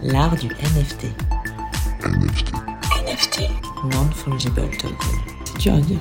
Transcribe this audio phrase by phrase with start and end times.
[0.00, 1.06] L'art du NFT.
[2.04, 2.52] NFT.
[3.04, 3.40] NFT.
[3.92, 4.96] Non-fungible token.
[5.44, 5.98] C'est dur à dire.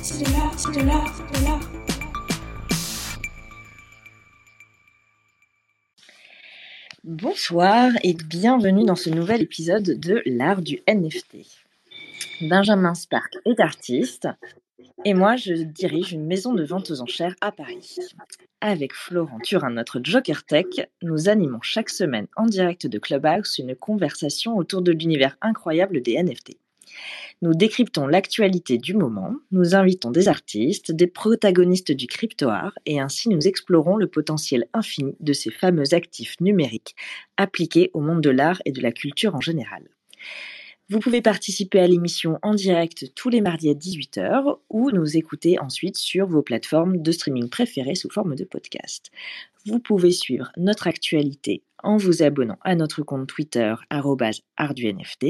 [0.00, 1.60] C'est de l'art, c'est de l'art, c'est de l'art.
[7.04, 11.36] Bonsoir et bienvenue dans ce nouvel épisode de l'art du NFT.
[12.48, 14.28] Benjamin Spark est artiste
[15.04, 17.96] et moi je dirige une maison de vente aux enchères à Paris.
[18.60, 20.66] Avec Florent Turin, notre Joker Tech,
[21.02, 26.22] nous animons chaque semaine en direct de Clubhouse une conversation autour de l'univers incroyable des
[26.22, 26.56] NFT.
[27.42, 33.00] Nous décryptons l'actualité du moment, nous invitons des artistes, des protagonistes du crypto art et
[33.00, 36.94] ainsi nous explorons le potentiel infini de ces fameux actifs numériques
[37.36, 39.82] appliqués au monde de l'art et de la culture en général.
[40.90, 45.58] Vous pouvez participer à l'émission en direct tous les mardis à 18h ou nous écouter
[45.58, 49.10] ensuite sur vos plateformes de streaming préférées sous forme de podcast.
[49.64, 55.24] Vous pouvez suivre notre actualité en vous abonnant à notre compte Twitter @ardunft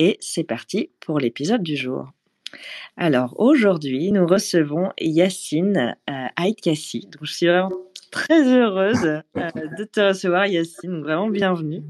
[0.00, 2.10] et c'est parti pour l'épisode du jour.
[2.96, 7.02] Alors aujourd'hui, nous recevons Yacine euh, Aïtkassi.
[7.12, 7.70] Donc je suis vraiment
[8.10, 11.84] très heureuse euh, de te recevoir Yacine, vraiment bienvenue.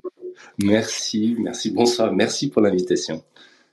[0.58, 3.22] Merci, merci, bonsoir, merci pour l'invitation.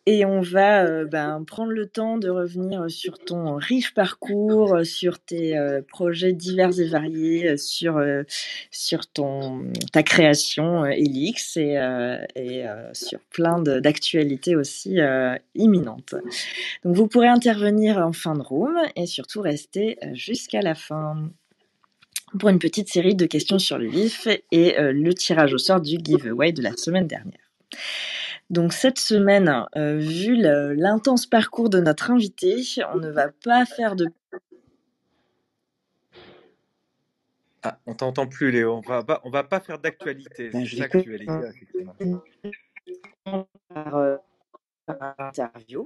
[0.10, 4.84] Et on va euh, ben, prendre le temps de revenir sur ton riche parcours, euh,
[4.86, 8.02] sur tes euh, projets divers et variés, sur,
[8.72, 11.78] sur ton, ta création Elix et,
[12.38, 15.00] et sur plein d'actualités aussi
[15.56, 16.16] imminentes.
[16.86, 21.30] Donc vous pourrez intervenir en fin de room et surtout rester jusqu'à la fin
[22.40, 25.82] pour une petite série de questions sur le vif et euh, le tirage au sort
[25.82, 27.52] du giveaway de la semaine dernière.
[28.50, 33.96] Donc cette semaine, euh, vu l'intense parcours de notre invité, on ne va pas faire
[33.96, 34.08] de
[37.64, 38.76] Ah, on t'entend plus, Léo.
[38.76, 40.50] On va pas, on va pas faire d'actualité.
[40.52, 40.66] Ben,
[43.70, 44.16] par, euh,
[44.86, 45.86] par interview.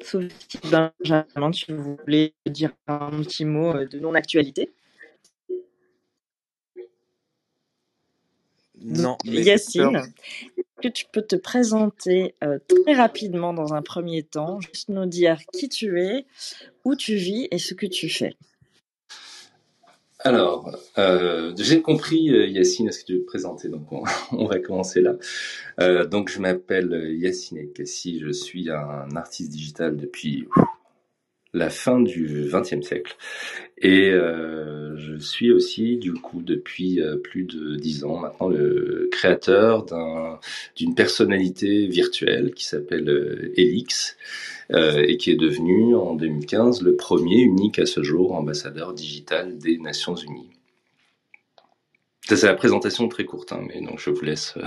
[0.00, 4.74] Sauf si Benjamin, tu voulais dire un petit mot euh, de non-actualité.
[8.82, 14.22] Non, mais Yacine, est-ce que tu peux te présenter euh, très rapidement dans un premier
[14.22, 16.26] temps, juste nous dire qui tu es,
[16.84, 18.36] où tu vis et ce que tu fais?
[20.20, 24.46] Alors, euh, j'ai compris, euh, Yacine, est-ce que tu veux te présenter Donc, on, on
[24.46, 25.14] va commencer là.
[25.80, 30.48] Euh, donc, je m'appelle Yacine Ekassi, je suis un artiste digital depuis
[31.56, 33.16] la fin du XXe siècle.
[33.78, 39.08] Et euh, je suis aussi, du coup, depuis euh, plus de dix ans maintenant, le
[39.12, 40.40] créateur d'un-
[40.76, 44.16] d'une personnalité virtuelle qui s'appelle euh, Elix
[44.72, 49.58] euh, et qui est devenu en 2015 le premier, unique à ce jour, ambassadeur digital
[49.58, 50.50] des Nations Unies.
[52.28, 54.64] Ça, c'est la présentation très courte, hein, mais donc je vous laisse euh,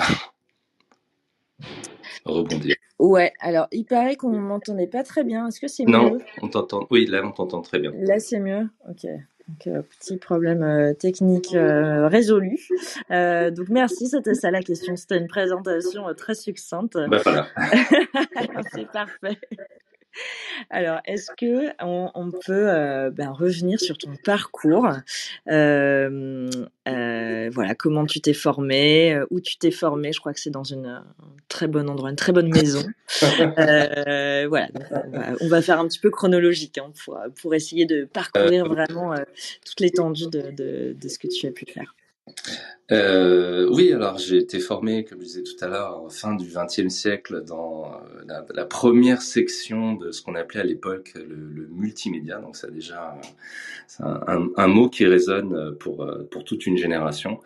[2.26, 2.79] rebondir.
[3.00, 5.48] Ouais, alors il paraît qu'on m'entendait pas très bien.
[5.48, 6.20] Est-ce que c'est Non, mieux?
[6.42, 6.86] on t'entend.
[6.92, 7.92] Oui, là, on t'entend très bien.
[7.96, 8.68] Là, c'est mieux.
[8.90, 9.06] Ok.
[9.48, 12.60] Donc, euh, petit problème euh, technique euh, résolu.
[13.10, 14.08] Donc, merci.
[14.08, 14.96] C'était ça la question.
[14.96, 16.98] C'était une présentation très succincte.
[17.10, 17.48] Bah voilà.
[18.74, 19.38] c'est parfait.
[20.70, 24.88] Alors, est-ce que on, on peut euh, ben, revenir sur ton parcours
[25.50, 26.50] Euh,
[26.88, 30.12] euh, Voilà, comment tu t'es formé, où tu t'es formé.
[30.14, 31.06] Je crois que c'est dans une, un
[31.48, 32.84] très bon endroit, une très bonne maison.
[34.50, 38.66] Voilà, donc, on, va, faire un petit peu chronologique hein, pour, pour essayer de parcourir
[38.66, 39.14] vraiment
[39.66, 41.94] toute l'étendue de, de, de ce que tu as pu faire.
[42.92, 46.90] Euh, oui, alors j'ai été formé, comme je disais tout à l'heure, fin du XXe
[46.92, 52.40] siècle dans euh, la, première section de ce qu'on appelait à l'époque le, multimédia.
[52.40, 53.16] Donc c'est déjà
[54.00, 57.40] un, mot qui résonne pour euh, pour toute une génération.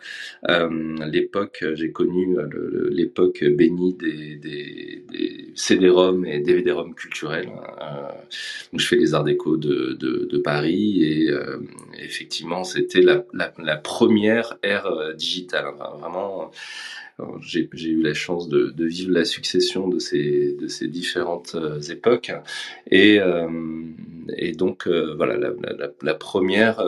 [0.48, 2.36] L'époque, j'ai connu
[2.90, 7.48] l'époque bénie des, des, des CD-ROM et DVD-ROM culturels.
[7.48, 8.08] Euh,
[8.72, 11.30] donc je fais les arts déco de, Paris et
[12.02, 15.66] effectivement c'était la, la, la première ère euh, digitale.
[15.72, 16.50] Enfin, vraiment,
[17.20, 21.80] euh, j'ai eu la chance de, vivre la succession de ces, de ces différentes euh,
[21.80, 22.32] époques.
[22.90, 23.20] Et,
[24.36, 25.36] et donc, voilà,
[26.02, 26.82] la, première,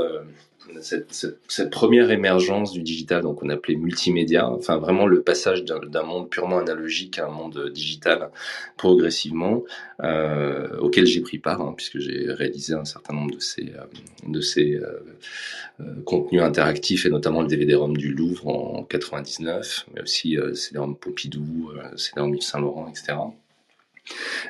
[0.80, 6.28] cette, première émergence du digital, donc on appelait multimédia, enfin vraiment le passage d'un monde
[6.28, 8.30] purement analogique à un monde digital
[8.76, 9.64] progressivement,
[10.02, 13.84] euh, auquel j'ai pris part, hein, puisque j'ai réalisé un certain nombre de ces, euh,
[14.28, 20.36] de ces euh, contenus interactifs, et notamment le DVD-ROM du Louvre en 99, mais aussi
[20.36, 23.14] euh, CD-ROM Pompidou, CD-ROM Yves Saint-Laurent, etc.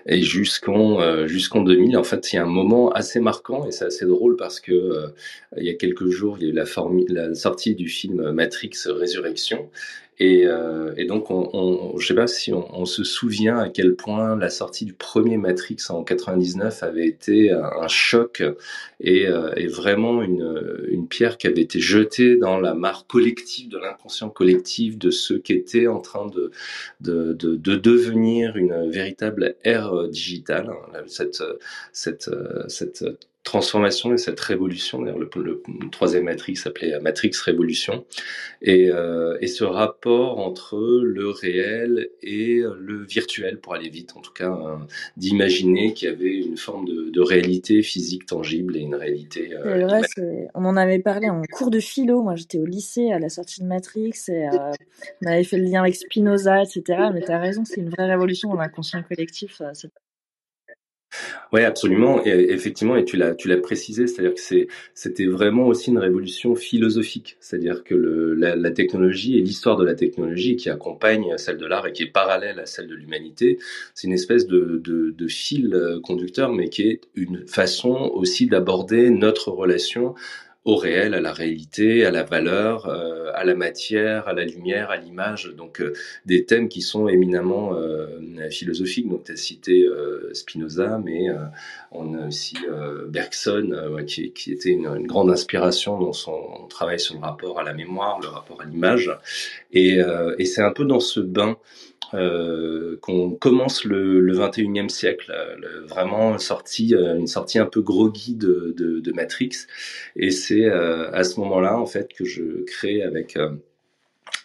[0.07, 3.87] Et jusqu'en euh, jusqu'en 2000, en fait, il a un moment assez marquant et c'est
[3.87, 5.09] assez drôle parce que euh,
[5.57, 6.65] il y a quelques jours, il y a eu la,
[7.09, 9.71] la sortie du film Matrix Résurrection
[10.19, 13.97] Et, euh, et donc, on, on, je sais pas si on, se souvient à quel
[13.97, 18.43] point la sortie du premier Matrix en 99 avait été un, choc
[19.01, 24.29] et, euh, vraiment une, pierre qui avait été jetée dans la mare collective, de l'inconscient
[24.29, 26.51] collectif de ceux qui étaient en train de,
[27.01, 30.71] de, de, de devenir une véritable ère digitale.
[31.07, 31.43] Cette,
[31.93, 32.31] cette,
[32.69, 33.05] cette
[33.47, 35.01] transformation et cette révolution.
[35.01, 38.05] D'ailleurs, le, le, troisième Matrix s'appelait Matrix Révolution.
[38.61, 44.21] Et, euh, et, ce rapport entre le réel et le virtuel, pour aller vite, en
[44.21, 44.77] tout cas, euh,
[45.17, 49.55] d'imaginer qu'il y avait une forme de, de, réalité physique tangible et une réalité.
[49.55, 52.23] Euh, on en avait parlé en cours de philo.
[52.23, 54.73] Moi, j'étais au lycée à la sortie de Matrix et euh,
[55.23, 56.83] on avait fait le lien avec Spinoza, etc.
[57.15, 59.63] Mais tu as raison, c'est une vraie révolution dans l'inconscient collectif.
[59.73, 59.93] Cette
[61.53, 62.25] oui, absolument.
[62.25, 65.99] Et effectivement, et tu l'as, tu l'as précisé, c'est-à-dire que c'est, c'était vraiment aussi une
[65.99, 67.37] révolution philosophique.
[67.41, 71.67] C'est-à-dire que le, la, la, technologie et l'histoire de la technologie qui accompagne celle de
[71.67, 73.59] l'art et qui est parallèle à celle de l'humanité,
[73.95, 78.47] c'est une espèce de, de, de fil euh, conducteur, mais qui est une façon aussi
[78.47, 80.15] d'aborder notre relation
[80.67, 84.91] au réel, à la réalité, à la valeur, euh, à la matière, à la lumière,
[84.91, 85.55] à l'image.
[85.57, 85.93] Donc euh,
[86.27, 88.19] des thèmes qui sont éminemment euh,
[88.51, 89.09] philosophiques.
[89.09, 89.87] Donc tu as cité
[90.33, 91.29] Spinoza, mais
[91.93, 92.57] on a aussi
[93.09, 98.19] Bergson, qui, était une, grande inspiration dans son travail sur le rapport à la mémoire,
[98.21, 99.11] le rapport à l'image.
[99.73, 100.01] Et
[100.45, 101.57] c'est un peu dans ce bain
[102.15, 107.83] euh, qu'on commence le, le 21e siècle, euh, vraiment sortie, euh, une sortie un peu
[107.83, 109.67] groggy de, de, de Matrix.
[110.15, 113.37] Et c'est à ce moment-là, en fait, que je crée avec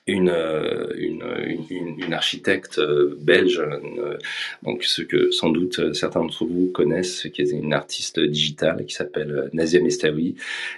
[0.07, 1.23] une, euh, une,
[1.69, 4.17] une, une, architecte euh, belge, euh,
[4.63, 8.95] donc ce que sans doute certains d'entre vous connaissent, qui est une artiste digitale qui
[8.95, 10.35] s'appelle Nazia Mestawi,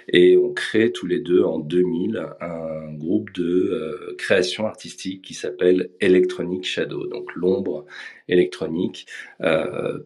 [0.08, 5.90] et on crée tous les deux en 2000 un groupe de création artistique qui s'appelle
[6.00, 7.86] Electronic Shadow, donc l'ombre
[8.28, 9.06] électronique,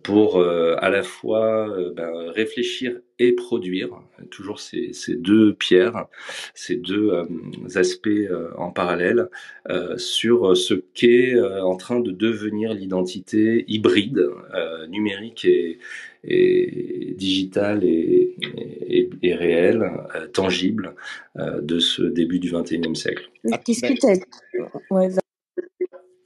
[0.03, 3.91] pour à la fois ben, réfléchir et produire,
[4.31, 6.07] toujours ces, deux pierres,
[6.55, 7.11] ces deux
[7.75, 8.09] aspects
[8.57, 9.29] en parallèle,
[9.97, 14.29] sur ce qu'est en train de devenir l'identité hybride,
[14.89, 15.79] numérique et,
[16.25, 18.37] et digitale et,
[19.23, 19.91] réelle,
[20.33, 20.95] tangible,
[21.37, 23.31] de ce début du XXIe siècle.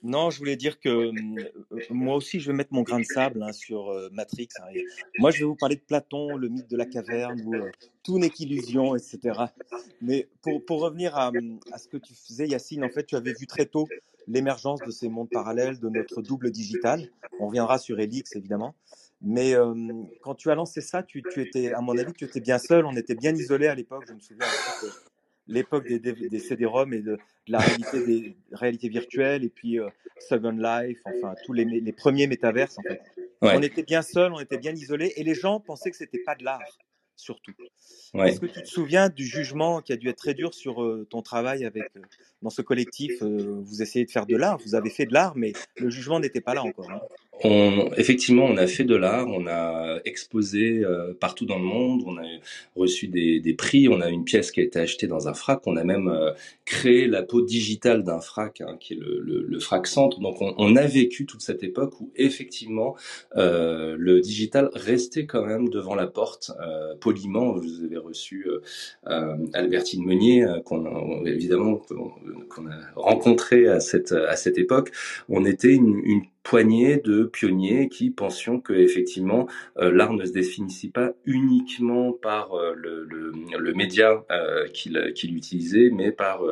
[0.03, 1.13] Non, je voulais dire que euh,
[1.91, 4.49] moi aussi, je vais mettre mon grain de sable hein, sur euh, Matrix.
[4.61, 4.81] Hein,
[5.19, 7.71] moi, je vais vous parler de Platon, le mythe de la caverne, où euh,
[8.03, 9.45] tout n'est qu'illusion, etc.
[10.01, 11.31] Mais pour, pour revenir à,
[11.71, 13.87] à, ce que tu faisais, Yacine, en fait, tu avais vu très tôt
[14.27, 17.09] l'émergence de ces mondes parallèles, de notre double digital.
[17.39, 18.75] On reviendra sur Elix, évidemment.
[19.21, 19.55] Mais
[20.23, 22.87] quand tu as lancé ça, tu, étais, à mon avis, tu étais bien seul.
[22.87, 24.05] On était bien isolé à l'époque.
[24.09, 24.47] Je me souviens
[25.47, 27.19] l'époque des, des CD-ROM et de, de,
[27.49, 32.27] la réalité des réalités virtuelles et puis euh, Second Life, enfin tous les, les premiers
[32.27, 33.03] métaverses en fait.
[33.43, 33.55] Ouais.
[33.57, 36.35] On était bien seul, on était bien isolé et les gens pensaient que c'était pas
[36.37, 36.61] de l'art
[37.23, 37.53] surtout.
[38.15, 38.29] Ouais.
[38.29, 41.07] Est-ce que tu te souviens du jugement qui a dû être très dur sur euh,
[41.09, 42.01] ton travail avec euh,
[42.43, 45.35] dans ce collectif euh, Vous essayez de faire de l'art, vous avez fait de l'art,
[45.37, 46.91] mais le jugement n'était pas là encore.
[46.91, 47.01] Hein?
[47.45, 52.03] On, effectivement, on a fait de l'art, on a exposé euh, partout dans le monde,
[52.07, 52.23] on a
[52.77, 55.67] reçu des, des, prix, on a une pièce qui a été achetée dans un frac,
[55.67, 56.33] on a même euh,
[56.65, 60.21] créé la peau digitale d'un frac, hein, qui est le, le, le, frac centre.
[60.21, 62.97] Donc on, on, a vécu toute cette époque où effectivement
[63.37, 67.53] euh, le digital restait quand même devant la porte, euh, poliment.
[67.53, 68.47] Vous avez reçu
[69.09, 74.93] euh, Albertine Meunier, qu'on évidemment qu'on a rencontré à cette à cette époque.
[75.29, 79.47] On était une, une poignée de pionniers qui pensions que effectivement
[79.79, 85.13] euh, l'art ne se définissait pas uniquement par euh, le, le, le, média euh, qu'il
[85.15, 86.43] qu'il utilisait, mais par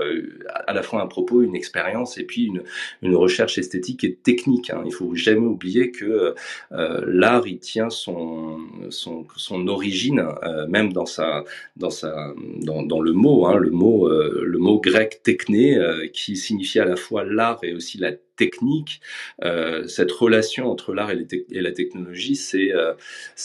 [0.67, 2.63] à la fois un propos, une expérience et puis une,
[3.03, 4.71] une recherche esthétique et technique.
[4.71, 4.83] Hein.
[4.87, 6.35] Il faut jamais oublier que
[6.71, 8.59] l'art il tient son
[8.91, 10.25] son, son origine
[10.69, 11.45] même dans sa
[11.77, 15.79] dans sa dans, dans le mot hein, le mot le mot grec techné
[16.13, 18.13] qui signifie à la fois l'art et aussi la
[19.43, 22.93] euh, cette relation entre l'art et, la technologie, c'est euh,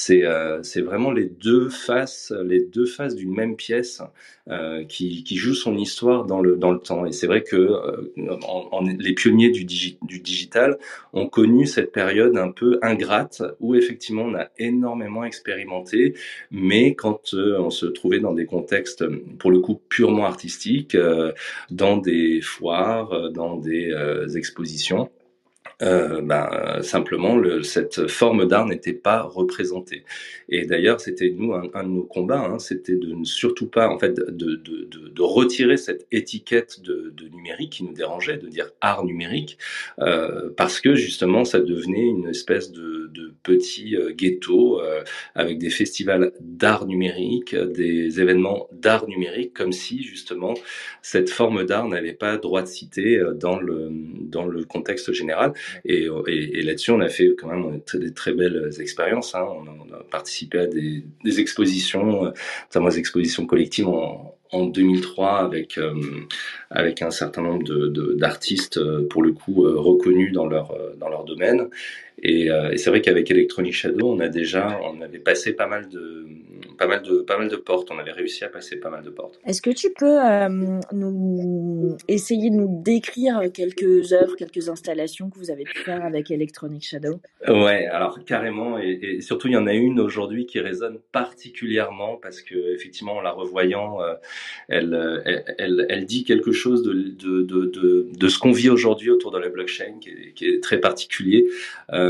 [0.09, 4.01] euh, c'est vraiment les deux faces, les deux faces d'une même pièce
[4.87, 7.05] qui, joue son histoire dans le temps.
[7.07, 7.67] Et c'est vrai que
[8.99, 10.77] les pionniers du, digi, du digital
[11.13, 16.13] ont connu cette période un peu ingrate où effectivement on a énormément expérimenté,
[16.51, 19.03] mais quand on se trouvait dans des contextes
[19.39, 20.95] pour le coup purement artistiques,
[21.71, 23.95] dans des foires, dans des
[24.35, 25.09] expositions émission
[25.81, 30.03] euh, ben, simplement le, cette forme d'art n'était pas représentée.
[30.49, 33.97] Et d'ailleurs, c'était nous un, de nos combats, hein, c'était de ne surtout pas, en
[33.97, 39.57] fait, de, retirer cette étiquette de, numérique qui nous dérangeait, de dire art numérique,
[39.99, 43.11] euh, parce que justement, ça devenait une espèce de,
[43.43, 45.03] petit euh, ghetto euh,
[45.35, 50.55] avec des festivals d'art numérique, des événements d'art numérique, comme si justement
[51.03, 55.53] cette forme d'art n'avait pas droit de citer dans le dans le contexte général.
[55.85, 56.07] Et,
[56.63, 59.35] là-dessus, on a fait quand même des très belles expériences.
[59.35, 59.45] Hein.
[59.45, 61.03] On, a, participé à des,
[61.39, 62.31] expositions,
[62.67, 65.93] notamment des expositions collectives en, en 2003 avec euh,
[66.69, 71.09] avec un certain nombre de d'artistes euh, pour le coup euh, reconnus dans leur dans
[71.09, 71.69] leur domaine
[72.21, 75.89] et, et c'est vrai qu'avec Electronic Shadow on a déjà on avait passé pas mal
[75.89, 76.27] de
[76.77, 77.89] pas mal de pas mal de portes.
[77.91, 79.39] On avait réussi à passer pas mal de portes.
[79.45, 80.49] Est-ce que tu peux euh,
[80.91, 86.31] nous essayer de nous décrire quelques œuvres quelques installations que vous avez pu faire avec
[86.31, 87.19] Electronic Shadow?
[87.47, 92.17] Ouais alors carrément et, et surtout il y en a une aujourd'hui qui résonne particulièrement
[92.21, 94.13] parce que effectivement en la revoyant euh,
[94.67, 98.69] elle, elle, elle, elle, dit quelque chose de, de, de, de, de ce qu'on vit
[98.69, 101.47] aujourd'hui autour de la blockchain qui est, qui est très particulier.
[101.93, 102.04] Euh,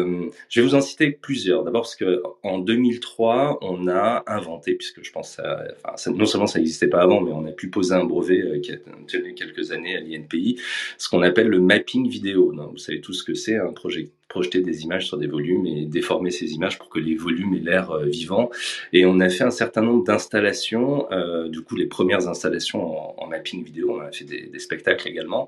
[0.50, 1.64] je vais vous en citer plusieurs.
[1.64, 6.26] D'abord parce que en 2003, on a inventé, puisque je pense, ça, enfin, ça, non
[6.26, 8.78] seulement ça n'existait pas avant, mais on a pu poser un brevet euh, qui a
[9.08, 10.60] tenu quelques années à l'INPI,
[10.98, 12.54] ce qu'on appelle le mapping vidéo.
[12.72, 15.86] Vous savez tout ce que c'est un projet projeter des images sur des volumes et
[15.86, 18.50] déformer ces images pour que les volumes aient l'air euh, vivant.
[18.92, 23.16] Et on a fait un certain nombre d'installations, euh, du coup les premières installations en,
[23.18, 25.48] en, mapping vidéo, on a fait des, spectacles également,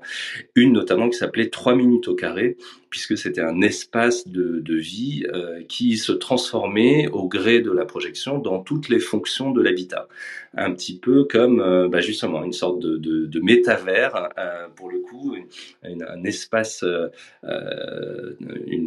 [0.54, 2.56] une notamment qui s'appelait 3 minutes au carré,
[2.88, 8.38] puisque c'était un espace de, vie euh, qui se transformait au gré de la projection
[8.38, 10.08] dans toutes les fonctions de l'habitat.
[10.56, 14.28] Un petit peu comme euh, bah justement une sorte de, de, métavers,
[14.76, 15.36] pour le coup,
[15.82, 16.84] un espace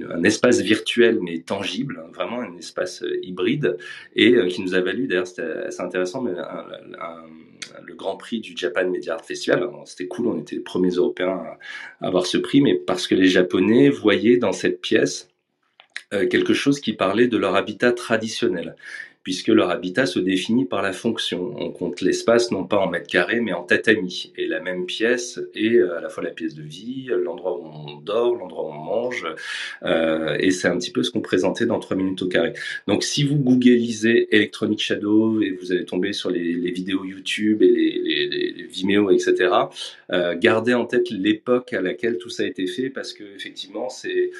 [0.10, 3.78] un espace virtuel mais tangible, hein, vraiment un espace euh, hybride,
[4.16, 6.32] et euh, qui nous a valu, d'ailleurs c'était assez intéressant, mais
[7.84, 9.68] le Grand Prix du Japan Media Art Festival.
[9.86, 11.42] C'était cool, on était les premiers Européens
[12.02, 15.30] à avoir ce prix, mais parce que les Japonais voyaient dans cette pièce
[16.14, 18.76] euh, quelque chose qui parlait de leur habitat traditionnel
[19.24, 21.54] puisque leur habitat se définit par la fonction.
[21.58, 24.34] On compte l'espace non pas en mètres carrés, mais en tatami.
[24.36, 27.66] Et la même pièce est euh, à la fois la pièce de vie, l'endroit où
[27.66, 29.28] on dort, l'endroit où on mange.
[29.84, 32.54] Euh, et c'est un petit peu ce qu'on présentait dans 3 minutes au carré.
[32.88, 37.70] Donc si vous googlisez Electronic Shadow et vous allez tomber sur les, vidéos YouTube et
[37.70, 39.54] les, les, Vimeo, etc.,
[40.14, 43.90] euh, gardez en tête l'époque à laquelle tout ça a été fait, parce que effectivement,
[43.90, 44.32] c'est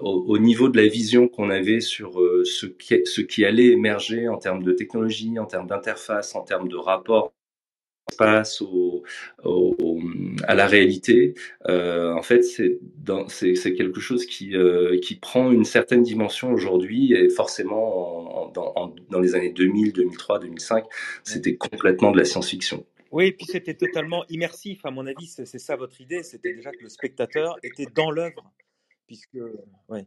[0.00, 4.62] au, au, niveau de la vision qu'on avait sur ce qui allait émerger en termes
[4.62, 7.32] de technologie, en termes d'interface, en termes de rapport
[8.18, 9.04] passe au,
[9.44, 10.00] au,
[10.44, 11.34] à la réalité,
[11.68, 17.28] euh, en fait, c'est quelque chose qui, euh, qui prend une certaine dimension aujourd'hui et
[17.28, 20.84] forcément en, dans, en, dans les années 2000, 2003, 2005,
[21.22, 22.84] c'était complètement de la science-fiction.
[23.12, 26.70] Oui, et puis c'était totalement immersif, à mon avis, c'est ça votre idée, c'était déjà
[26.70, 28.52] que le spectateur était dans l'œuvre
[29.06, 29.38] puisque
[29.88, 30.06] ouais.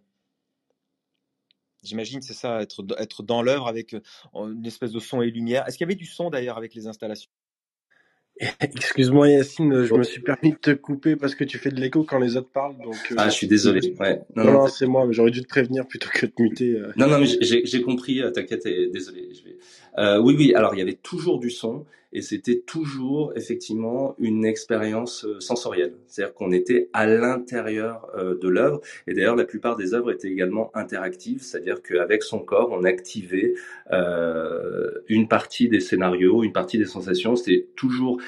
[1.84, 3.96] J'imagine c'est ça, être, être dans l'œuvre avec
[4.34, 5.68] une espèce de son et lumière.
[5.68, 7.30] Est-ce qu'il y avait du son d'ailleurs avec les installations?
[8.60, 12.04] Excuse-moi Yacine, je me suis permis de te couper parce que tu fais de l'écho
[12.04, 12.78] quand les autres parlent.
[12.78, 13.94] Donc, euh, ah, je suis désolé.
[14.00, 14.22] Ouais.
[14.36, 16.72] Non, non, non c'est moi, mais j'aurais dû te prévenir plutôt que de muter.
[16.72, 16.92] Euh.
[16.96, 19.30] Non, non, mais j'ai compris, euh, t'inquiète, désolé.
[19.34, 19.58] Je vais...
[19.98, 24.46] Euh, oui, oui, alors il y avait toujours du son et c'était toujours effectivement une
[24.46, 25.96] expérience euh, sensorielle.
[26.08, 30.30] C'est-à-dire qu'on était à l'intérieur euh, de l'œuvre et d'ailleurs la plupart des œuvres étaient
[30.30, 33.56] également interactives, c'est-à-dire qu'avec son corps on activait
[33.92, 37.36] euh, une partie des scénarios, une partie des sensations.
[37.36, 38.22] C'était toujours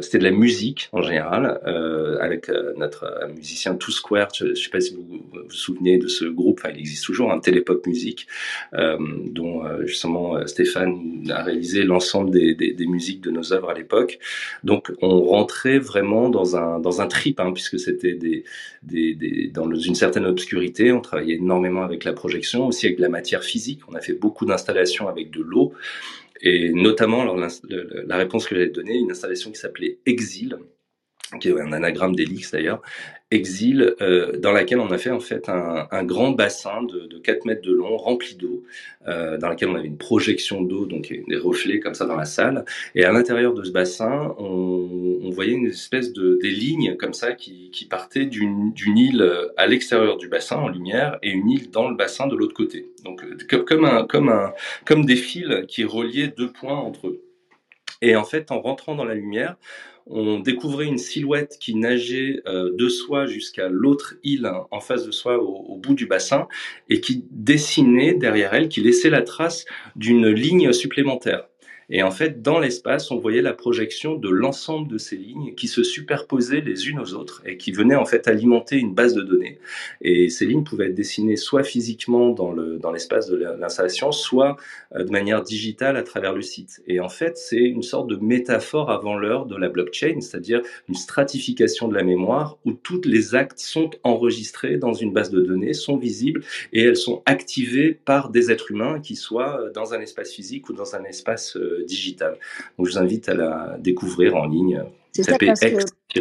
[0.00, 4.28] c'était de la musique en général, euh, avec euh, notre musicien Two Square.
[4.34, 6.60] Je ne sais pas si vous vous souvenez de ce groupe.
[6.62, 8.26] Enfin, il existe toujours, un hein, Télépop Musique,
[8.72, 14.18] dont justement Stéphane a réalisé l'ensemble des, des, des, musiques de nos œuvres à l'époque.
[14.64, 18.44] Donc, on rentrait vraiment dans un dans un trip, hein, puisque c'était des,
[18.82, 20.92] des, des dans une certaine obscurité.
[20.92, 23.80] On travaillait énormément avec la projection, aussi avec de la matière physique.
[23.88, 25.72] On a fait beaucoup d'installations avec de l'eau.
[26.42, 30.56] Et notamment, alors, la, réponse que j'avais donnée, une installation qui s'appelait Exil,
[31.38, 32.82] qui est un anagramme d'Elix d'ailleurs,
[33.32, 37.44] Exil, euh, dans laquelle on a fait en fait un, grand bassin de, de 4
[37.44, 38.64] mètres de long, rempli d'eau,
[39.06, 42.24] euh, dans laquelle on avait une projection d'eau, donc des reflets comme ça dans la
[42.24, 42.64] salle.
[42.96, 47.34] Et à l'intérieur de ce bassin, on, voyait une espèce de des lignes comme ça
[47.34, 49.24] qui, qui partaient d'une île
[49.56, 52.90] à l'extérieur du bassin en lumière et une île dans le bassin de l'autre côté.
[53.04, 53.24] Donc
[53.64, 54.52] comme un comme un
[54.84, 57.22] comme des fils qui reliaient deux points entre eux.
[58.02, 59.56] Et en fait, en rentrant dans la lumière,
[60.06, 65.06] on découvrait une silhouette qui nageait euh, de soi jusqu'à l'autre île hein, en face
[65.06, 66.48] de soi au, au, bout du bassin
[66.88, 69.64] et qui dessinait derrière elle, qui laissait la trace
[69.96, 71.49] d'une ligne supplémentaire.
[71.90, 75.66] Et en fait, dans l'espace, on voyait la projection de l'ensemble de ces lignes qui
[75.66, 79.22] se superposaient les unes aux autres et qui venaient en fait alimenter une base de
[79.22, 79.58] données.
[80.00, 84.56] Et ces lignes pouvaient être dessinées soit physiquement dans le dans l'espace de l'installation, soit
[84.94, 86.80] euh, de manière digitale à travers le site.
[86.86, 90.94] Et en fait, c'est une sorte de métaphore avant l'heure de la blockchain, c'est-à-dire une
[90.94, 95.72] stratification de la mémoire où tous les actes sont enregistrés dans une base de données,
[95.72, 100.32] sont visibles et elles sont activées par des êtres humains qui soient dans un espace
[100.32, 102.36] physique ou dans un espace euh, digital.
[102.78, 104.82] Donc je vous invite à la découvrir en ligne.
[105.12, 106.20] C'est ça parce que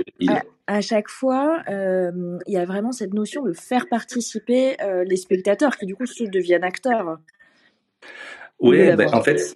[0.67, 5.17] à, chaque fois, euh, il y a vraiment cette notion de faire participer euh, les
[5.17, 7.17] spectateurs qui du coup se deviennent acteurs.
[8.59, 9.55] Oui, ben, en fait,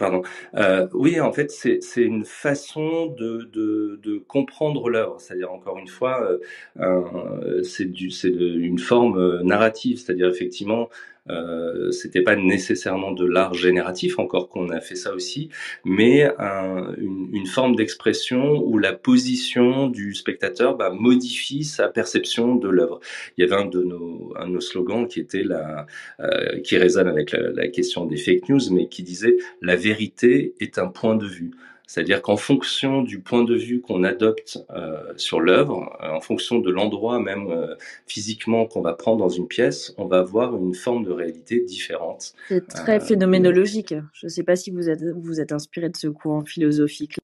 [0.00, 0.22] Pardon.
[0.54, 5.20] Euh, oui, en fait, c'est une façon de, de, de comprendre l'œuvre.
[5.20, 6.38] C'est-à-dire, encore une fois,
[6.80, 9.98] euh, c'est une forme narrative.
[9.98, 10.88] C'est-à-dire, effectivement,
[11.28, 15.50] euh, c'était pas nécessairement de l'art génératif, encore qu'on a fait ça aussi,
[15.84, 22.68] mais un, une, forme d'expression où la position du spectateur bah, modifie sa perception de
[22.68, 23.00] l'œuvre.
[23.36, 25.86] Il y avait un de nos, un de nos slogans qui était la,
[26.20, 30.78] euh, qui résonne avec la question des fake news, mais qui disait la vérité est
[30.78, 31.50] un point de vue.
[31.90, 36.60] C'est-à-dire qu'en fonction du point de vue qu'on adopte euh, sur l'œuvre, euh, en fonction
[36.60, 37.74] de l'endroit même euh,
[38.06, 42.34] physiquement qu'on va prendre dans une pièce, on va avoir une forme de réalité différente.
[42.48, 43.92] C'est très phénoménologique.
[44.12, 47.18] Je ne sais pas si vous êtes, vous êtes inspiré de ce courant philosophique.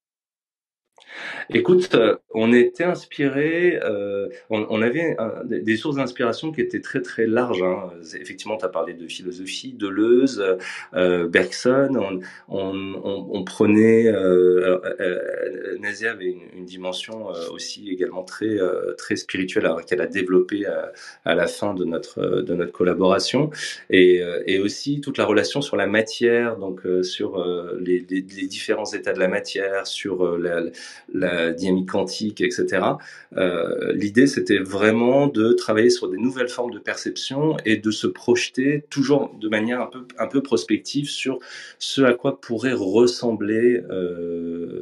[1.49, 7.01] Écoute, euh, on était inspiré, euh, on, on, avait des sources d'inspiration qui étaient très
[7.01, 7.63] très larges.
[7.63, 7.91] Hein.
[8.19, 10.43] Effectivement, tu as parlé de philosophie, Deleuze,
[10.93, 12.19] euh, Bergson.
[12.49, 18.57] On, on, on prenait, euh, euh, Nazia avait une, une dimension euh, aussi également très
[18.97, 20.91] très spirituelle qu'elle a développée à,
[21.25, 23.49] à, la fin de notre de notre collaboration,
[23.89, 27.43] et, et aussi toute la relation sur la matière, donc sur
[27.79, 30.61] les, les, les, différents états de la matière, sur la,
[31.13, 32.83] la dynamique quantique, etc.
[33.35, 38.07] Euh, L'idée, c'était vraiment de travailler sur des nouvelles formes de perception et de se
[38.07, 41.39] projeter toujours de manière un peu, un peu prospective sur
[41.79, 44.81] ce à quoi pourrait ressembler euh,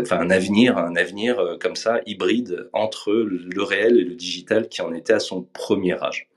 [0.00, 4.68] enfin, un avenir, un avenir euh, comme ça hybride entre le réel et le digital
[4.68, 6.29] qui en était à son premier âge.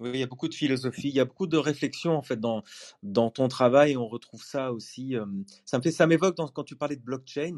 [0.00, 2.38] Oui, il y a beaucoup de philosophie, il y a beaucoup de réflexion en fait
[2.38, 2.62] dans,
[3.02, 3.96] dans ton travail.
[3.96, 5.16] On retrouve ça aussi.
[5.64, 7.56] Ça me fait, ça m'évoque quand tu parlais de blockchain,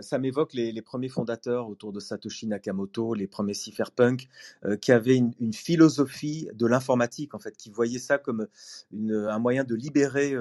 [0.00, 4.28] ça m'évoque les, premiers fondateurs autour de Satoshi Nakamoto, les premiers cypherpunks,
[4.64, 8.48] euh, qui avaient une, philosophie de l'informatique en fait, qui voyaient ça comme
[8.92, 10.34] un moyen de libérer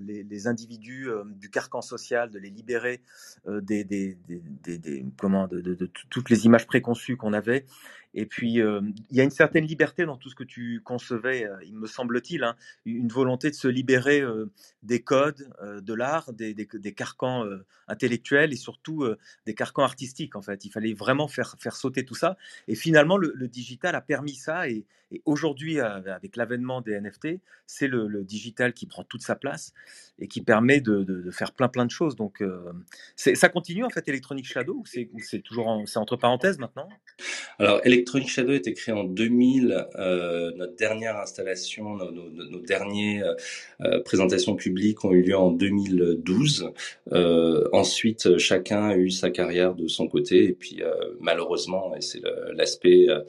[0.00, 3.02] les, individus du carcan social, de les libérer
[3.46, 7.66] des, des, des, des, comment, de, toutes les images préconçues qu'on avait.
[8.16, 11.44] Et puis, euh, il y a une certaine liberté dans tout ce que tu concevais,
[11.44, 14.50] euh, il me semble-t-il, hein, une volonté de se libérer euh,
[14.82, 16.54] des codes de l'art, des,
[16.94, 17.44] carcans
[17.88, 19.04] intellectuels et surtout
[19.44, 20.34] des carcans artistiques.
[20.34, 22.38] En fait, il fallait vraiment faire, faire sauter tout ça.
[22.68, 24.68] Et finalement, le, digital a permis ça.
[24.68, 24.86] Et,
[25.24, 29.72] aujourd'hui, avec l'avènement des NFT, c'est le, digital qui prend toute sa place
[30.18, 32.16] et qui permet de, faire plein plein de choses.
[32.16, 32.42] Donc,
[33.16, 36.88] ça continue en fait, Electronic Shadow, ou c'est toujours c'est entre parenthèses maintenant?
[38.26, 39.86] Shadow a été créé en 2000.
[39.96, 43.34] Euh, notre dernière installation, nos, dernières
[43.82, 46.70] euh, présentations publiques ont eu lieu en 2012.
[47.12, 50.44] Euh, ensuite, chacun a eu sa carrière de son côté.
[50.44, 52.22] Et puis, euh, malheureusement, et c'est
[52.54, 53.20] l'aspect euh,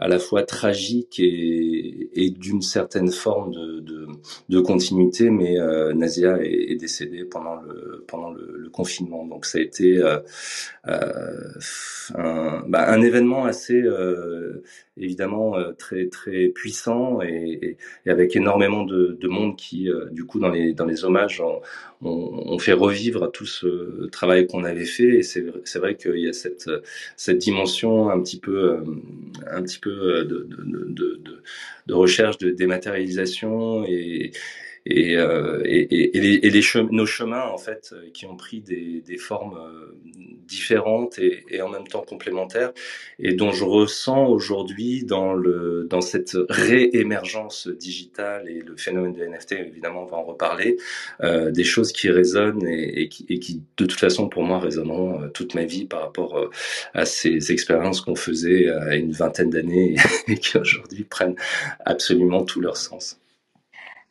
[0.00, 3.52] à la fois tragique et, d'une certaine forme
[4.48, 9.26] de, continuité, mais euh, Nazia est, décédée pendant le, confinement.
[9.26, 10.18] Donc ça a été euh,
[12.14, 14.19] un, bah, un, événement assez euh,
[14.96, 20.38] évidemment euh, très très puissant et, avec énormément de, de monde qui euh, du coup
[20.38, 21.60] dans les dans les hommages on,
[22.02, 25.18] on, on fait revivre tout ce travail qu'on avait fait.
[25.18, 26.70] Et c'est vrai qu'il y a cette
[27.16, 28.80] cette dimension un petit peu euh,
[29.50, 31.20] un petit peu de, de,
[31.86, 34.32] de recherche de dématérialisation et
[34.86, 39.18] et, euh, et, et, les, nos chemins en fait euh, qui ont pris des, des
[39.18, 39.94] formes euh,
[40.46, 42.72] différentes et, et, en même temps complémentaires
[43.18, 49.28] et dont je ressens aujourd'hui dans le dans cette réémergence digitale et le phénomène des
[49.28, 50.78] NFT évidemment on va en reparler
[51.22, 55.28] euh, des choses qui résonnent et, qui, et qui de toute façon pour moi résonneront
[55.34, 56.50] toute ma vie par rapport
[56.94, 59.96] à ces expériences qu'on faisait à une vingtaine d'années
[60.28, 61.36] et qui aujourd'hui prennent
[61.84, 63.20] absolument tout leur sens.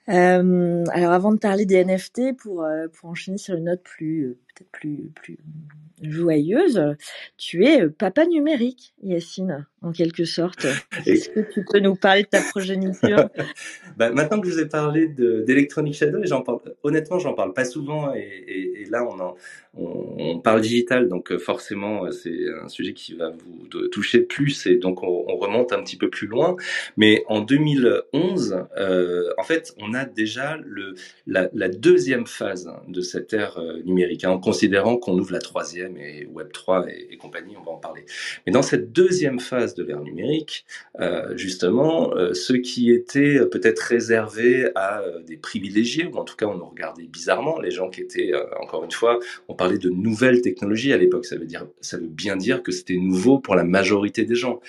[0.10, 4.24] Euh, alors avant de parler des NFT, pour, euh, pour enchaîner sur une note plus
[4.24, 5.38] euh, peut-être plus, plus
[6.02, 6.82] joyeuse,
[7.38, 10.66] tu es euh, papa numérique, Yacine, en quelque sorte.
[11.06, 13.30] Est-ce que tu peux nous parler de ta progéniture?
[13.98, 17.66] Bah, Maintenant que je vous ai parlé d'Electronic Shadow, j'en parle, honnêtement, j'en parle pas
[17.66, 19.36] souvent, et, et, et là on, en,
[19.76, 24.78] on, on, parle digital, donc forcément c'est un sujet qui va vous toucher plus, et
[24.78, 26.56] donc on, on remonte un petit peu plus loin.
[26.96, 30.96] Mais en 2011, euh, en fait, on a déjà le,
[31.28, 35.96] la, la, deuxième phase de cette ère euh, numérique, hein, considérant qu'on ouvre la troisième
[35.98, 38.04] et Web 3 et, compagnie, on va en parler.
[38.48, 40.66] Mais dans cette deuxième phase de l'ère numérique,
[41.00, 46.36] euh, justement, euh, ce qui était peut-être réservé à euh, des privilégiés, ou en tout
[46.36, 49.78] cas on nous regardait bizarrement, les gens qui étaient, euh, encore une fois, on parlait
[49.78, 51.36] de nouvelles technologies à l'époque, ça
[51.82, 54.62] ça veut bien dire que c'était nouveau pour la majorité des gens.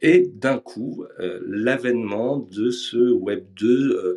[0.00, 1.04] et d'un coup,
[1.46, 4.16] l'avènement de ce Web 2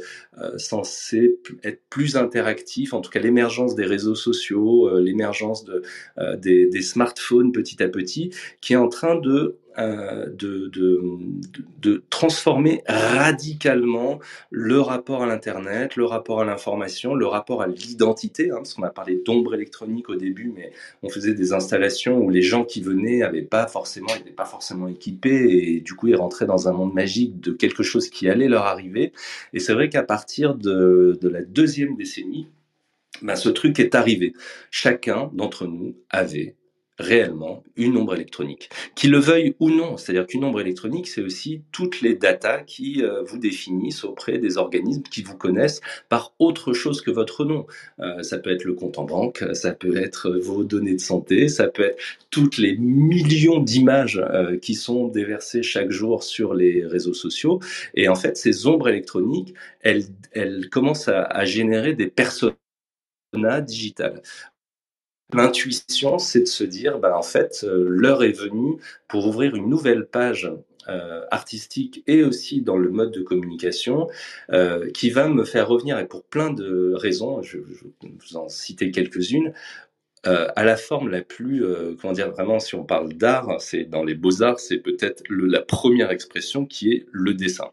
[0.57, 5.65] censé être plus interactif, en tout cas l'émergence des réseaux sociaux, euh, l'émergence
[6.17, 14.19] euh, des, smartphones petit à petit, qui est en train de euh, de, transformer radicalement
[14.49, 18.83] le rapport à l'Internet, le rapport à l'information, le rapport à l'identité, hein, parce qu'on
[18.83, 22.81] a parlé d'ombre électronique au début, mais on faisait des installations où les gens qui
[22.81, 27.39] venaient pas n'étaient pas forcément équipés, et du coup ils rentraient dans un monde magique
[27.39, 29.13] de quelque chose qui allait leur arriver.
[29.53, 32.47] Et c'est vrai qu'à partir de la deuxième décennie,
[33.21, 34.33] ben, ce truc est arrivé.
[34.71, 36.55] Chacun d'entre nous avait
[36.99, 38.69] réellement une ombre électronique.
[38.93, 43.01] Qu'il le veuille ou non, c'est-à-dire qu'une ombre électronique, c'est aussi toutes les datas qui
[43.01, 47.65] euh, vous définissent auprès des organismes qui vous connaissent par autre chose que votre nom.
[48.01, 51.47] Euh, ça peut être le compte en banque, ça peut être vos données de santé,
[51.47, 56.85] ça peut être toutes les millions d'images euh, qui sont déversées chaque jour sur les
[56.85, 57.59] réseaux sociaux.
[57.95, 60.03] Et en fait, ces ombres électroniques, elles,
[60.33, 62.53] elles commencent à, à générer des personnes
[63.33, 64.21] digital.
[65.33, 69.69] L'intuition, c'est de se dire, bah, en fait, euh, l'heure est venue pour ouvrir une
[69.69, 70.51] nouvelle page
[70.87, 74.07] euh, artistique et aussi dans le mode de communication
[74.51, 78.49] euh, qui va me faire revenir, et pour plein de raisons, je, je vous en
[78.49, 79.53] citer quelques-unes,
[80.23, 81.63] à la forme la plus,
[82.01, 86.11] comment dire, vraiment, si on parle d'art, c'est dans les beaux-arts, c'est peut-être la première
[86.11, 87.71] expression qui est le dessin.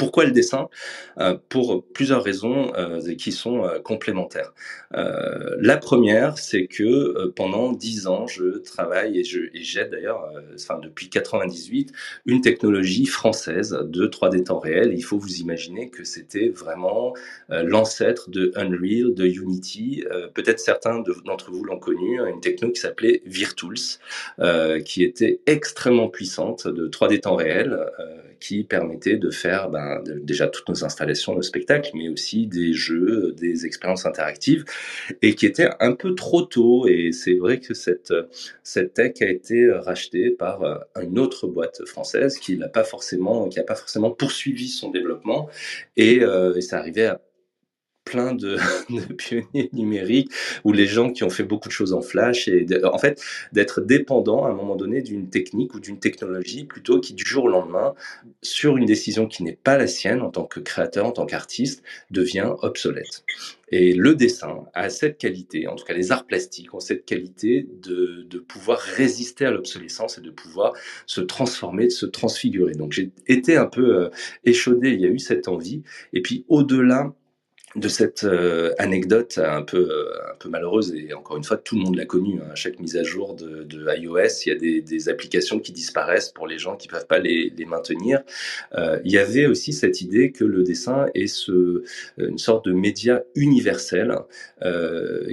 [0.00, 0.70] Pourquoi le dessin
[1.18, 4.54] euh, Pour plusieurs raisons euh, qui sont euh, complémentaires.
[4.92, 10.26] La première, c'est que pendant dix ans, je travaille et je et j'aide d'ailleurs,
[10.82, 11.92] depuis 98,
[12.26, 14.92] une technologie française de 3D temps réel.
[14.94, 17.14] il faut vous imaginer que c'était vraiment
[17.48, 20.04] l'ancêtre de Unreal, de Unity.
[20.34, 24.00] Peut-être certains d'entre vous l'ont connu, une techno qui s'appelait Virtools,
[24.84, 27.78] qui était extrêmement puissante de 3D temps réel
[28.40, 33.34] qui permettait de faire ben, déjà toutes nos installations, nos spectacles, mais aussi des jeux,
[33.36, 34.64] des expériences interactives,
[35.22, 36.86] et qui était un peu trop tôt.
[36.86, 38.12] Et c'est vrai que cette,
[38.62, 43.48] cette tech a été rachetée par euh, une autre boîte française qui n'a pas forcément,
[43.48, 45.48] qui pas forcément poursuivi son développement,
[45.96, 47.20] et, euh, et ça arrivait à
[48.10, 48.58] plein de,
[49.16, 50.30] pionniers numériques
[50.64, 53.80] ou les gens qui ont fait beaucoup de choses en flash et en fait d'être
[53.80, 57.48] dépendant à un moment donné d'une technique ou d'une technologie plutôt qui du jour au
[57.48, 57.94] lendemain
[58.42, 61.82] sur une décision qui n'est pas la sienne en tant que créateur en tant qu'artiste
[62.10, 63.24] devient obsolète
[63.72, 67.68] et le dessin a cette qualité, en tout cas les arts plastiques ont cette qualité
[67.82, 70.72] de, de pouvoir résister à l'obsolescence et de pouvoir
[71.06, 72.72] se transformer, de se transfigurer.
[72.72, 74.10] Donc j'ai été un peu euh,
[74.44, 75.82] échaudé, il y a eu cette envie.
[76.12, 77.14] Et puis au-delà
[77.76, 81.76] de cette euh, anecdote un peu euh, un peu malheureuse et encore une fois tout
[81.76, 82.48] le monde l'a connu hein.
[82.50, 86.46] à chaque mise à jour de, iOS il y a des, applications qui disparaissent pour
[86.46, 88.22] les gens qui peuvent pas les, maintenir
[88.74, 91.48] euh, il y avait aussi cette idée que le dessin est
[92.18, 94.16] une sorte de média universel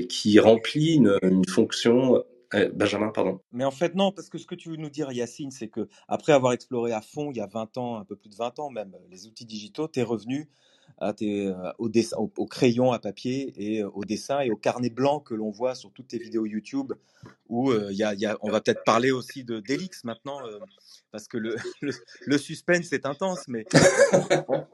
[0.10, 2.24] qui remplit une, une fonction
[2.74, 3.42] Benjamin, pardon.
[3.52, 5.90] Mais en fait, non, parce que ce que tu veux nous dire, Yacine, c'est que
[6.08, 8.60] après avoir exploré à fond, il y a 20 ans, un peu plus de 20
[8.60, 10.48] ans même, les outils digitaux, tu es revenu
[11.16, 11.54] tes,
[12.18, 15.92] au, crayon à papier et au dessin et au carnet blanc que l'on voit sur
[15.92, 16.94] toutes tes vidéos YouTube
[17.50, 20.60] où euh, a, y a, on va peut-être parler aussi de d'Elix maintenant euh,
[21.12, 23.66] parce que le, le, suspense est intense mais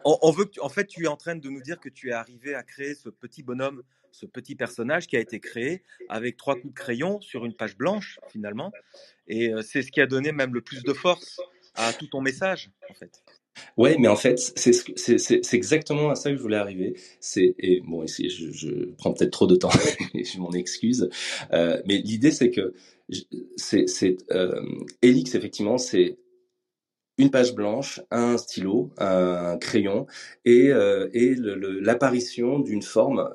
[0.06, 2.56] on, veut en fait tu es en train de nous dire que tu es arrivé
[2.56, 6.74] à créer ce petit bonhomme ce petit personnage qui a été créé avec trois coups
[6.74, 8.72] de crayon sur une page blanche finalement
[9.28, 11.42] et euh, c'est ce qui a donné même le plus de force
[11.76, 13.24] à tout ton message en fait.
[13.78, 16.96] Ouais, mais en fait, c'est exactement à ça que je voulais arriver.
[17.20, 19.70] C'est et bon ici je, prends peut-être trop de temps,
[20.14, 21.10] je m'en excuse.
[21.54, 22.74] Euh, mais l'idée c'est que
[23.58, 24.62] c'est euh,
[25.02, 26.18] Elix effectivement c'est
[27.20, 30.08] une page blanche, un stylo, un crayon
[30.46, 33.30] et, euh, et l'apparition d'une forme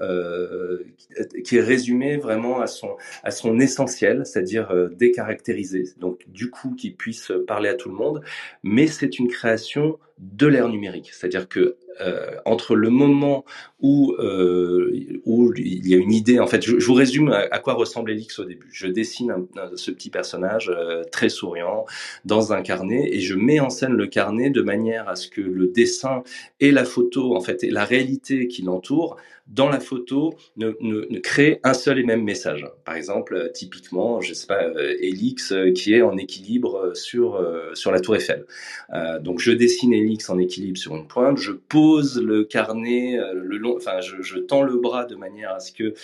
[1.44, 6.90] qui est résumée vraiment à son, à son essentiel, c'est-à-dire décaractérisée, donc du coup qui
[6.90, 8.20] puisse parler à tout le monde,
[8.64, 11.10] mais c'est une création de l'ère numérique.
[11.12, 13.44] C'est-à-dire que euh, entre le moment
[13.80, 17.74] où euh, où il y a une idée, en fait, je, vous résume à, quoi
[17.74, 18.68] ressemble Elix au début.
[18.70, 21.86] Je dessine ce petit personnage euh, très souriant
[22.24, 25.40] dans un carnet et je mets en scène le carnet de manière à ce que
[25.40, 26.22] le dessin
[26.60, 29.16] et la photo, en fait, et la réalité qui l'entoure
[29.48, 32.66] dans la photo ne, ne, ne, crée un seul et même message.
[32.84, 37.44] Par exemple, euh, typiquement, je sais pas, euh, Elix euh, qui est en équilibre sur
[37.74, 38.44] sur la Tour Eiffel.
[38.92, 43.56] Euh, donc je dessine Elix en équilibre sur une pointe, je pose le carnet le
[43.56, 45.94] long, enfin je, je tends le bras de manière à ce que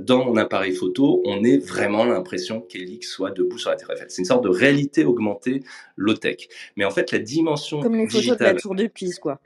[0.00, 4.06] dans mon appareil photo, on ait vraiment l'impression qu'Elix soit debout sur la Tour Eiffel.
[4.08, 5.62] C'est une sorte de réalité augmentée
[5.96, 6.48] low tech.
[6.76, 9.40] Mais en fait, la dimension comme les photos de la Tour de Pise, quoi.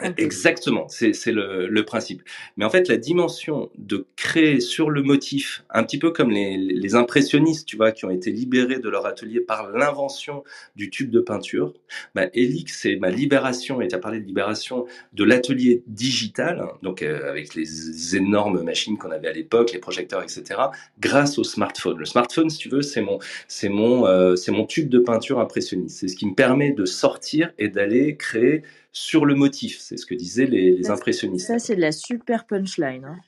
[0.00, 2.22] Exactement, c'est le, le, principe.
[2.56, 6.56] Mais en fait, la dimension de créer sur le motif, un petit peu comme les,
[6.56, 10.44] les impressionnistes, tu vois, qui ont été libérés de leur atelier par l'invention
[10.76, 11.74] du tube de peinture,
[12.14, 17.02] bah, Elix, c'est ma libération, et tu as parlé de libération de l'atelier digital, donc
[17.02, 20.60] euh, avec les énormes machines qu'on avait à l'époque, les projecteurs, etc.,
[21.00, 21.98] grâce au smartphone.
[21.98, 25.40] Le smartphone, si tu veux, c'est mon, c'est mon, euh, c'est mon tube de peinture
[25.40, 25.98] impressionniste.
[25.98, 29.78] C'est ce qui me permet de sortir et d'aller créer sur le motif.
[29.80, 31.46] C'est ce que disaient les, les impressionnistes.
[31.46, 33.04] Ça, c'est de la super punchline.
[33.04, 33.18] Hein.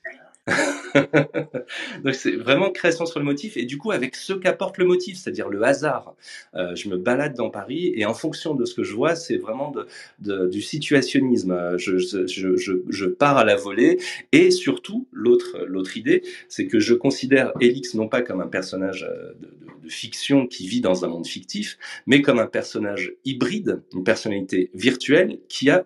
[2.05, 5.19] Donc c'est vraiment création sur le motif et du coup avec ce qu'apporte le motif,
[5.19, 6.15] c'est-à-dire le hasard.
[6.55, 9.37] Euh, je me balade dans Paris et en fonction de ce que je vois, c'est
[9.37, 9.73] vraiment
[10.19, 11.77] du situationnisme.
[11.77, 13.99] Je, je, pars à la volée
[14.33, 19.07] et surtout l'autre l'autre idée, c'est que je considère Elix non pas comme un personnage
[19.09, 19.49] euh, de,
[19.89, 25.41] fiction qui vit dans un monde fictif, mais comme un personnage hybride, une personnalité virtuelle
[25.49, 25.85] qui a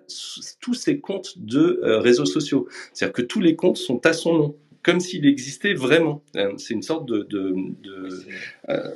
[0.61, 2.69] tous ses comptes de euh, réseaux sociaux.
[2.93, 4.54] C'est-à-dire que tous les comptes sont à son nom
[4.85, 6.23] comme s'il existait vraiment.
[6.37, 8.25] Euh, c'est une sorte de, de, de
[8.69, 8.95] euh,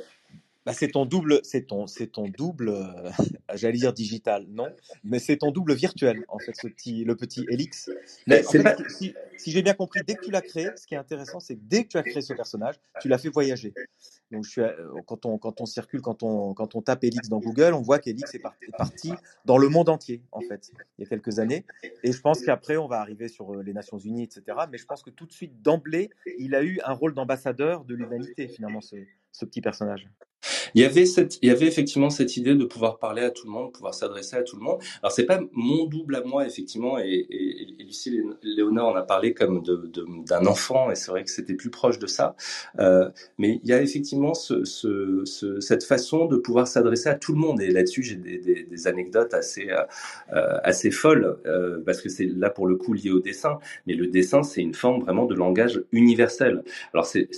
[0.65, 3.09] bah, c'est ton double, c'est ton, c'est ton double, euh,
[3.55, 4.69] j'allais dire digital, non,
[5.03, 7.89] mais c'est ton double virtuel en fait, ce petit, le petit Elix.
[8.27, 8.75] Mais en fait, pas...
[8.87, 11.55] si, si j'ai bien compris, dès que tu l'as créé, ce qui est intéressant, c'est
[11.55, 13.73] que dès que tu as créé ce personnage, tu l'as fait voyager.
[14.31, 14.71] Donc euh,
[15.05, 18.41] quand on, circule, quand on, tape Elix dans Google, on voit qu'Elix est,
[18.77, 19.11] parti
[19.45, 21.65] dans le monde entier en fait, il y a quelques années.
[22.03, 24.43] Et je pense qu'après on va arriver sur euh, les Nations Unies, etc.
[24.71, 27.95] Mais je pense que tout de suite d'emblée, il a eu un rôle d'ambassadeur de
[27.95, 28.95] l'humanité finalement ce,
[29.45, 30.07] petit personnage.
[30.75, 33.45] Il y avait cette, il y avait effectivement cette idée de pouvoir parler à tout
[33.45, 34.81] le monde, pouvoir s'adresser à tout le monde.
[35.01, 39.01] Alors c'est pas mon double à moi effectivement, et, et, et Lucie Léonard en a
[39.01, 39.63] parlé comme
[40.25, 42.35] d'un enfant, et c'est vrai que c'était plus proche de ça.
[42.79, 47.15] Euh, mais il y a effectivement ce, ce, ce, cette façon de pouvoir s'adresser à
[47.15, 52.07] tout le monde, et là-dessus j'ai des, anecdotes assez euh, assez folles euh, parce que
[52.07, 53.59] c'est là pour le coup lié au dessin.
[53.87, 56.63] Mais le dessin c'est une forme vraiment de langage universel.
[56.93, 57.29] Alors c'est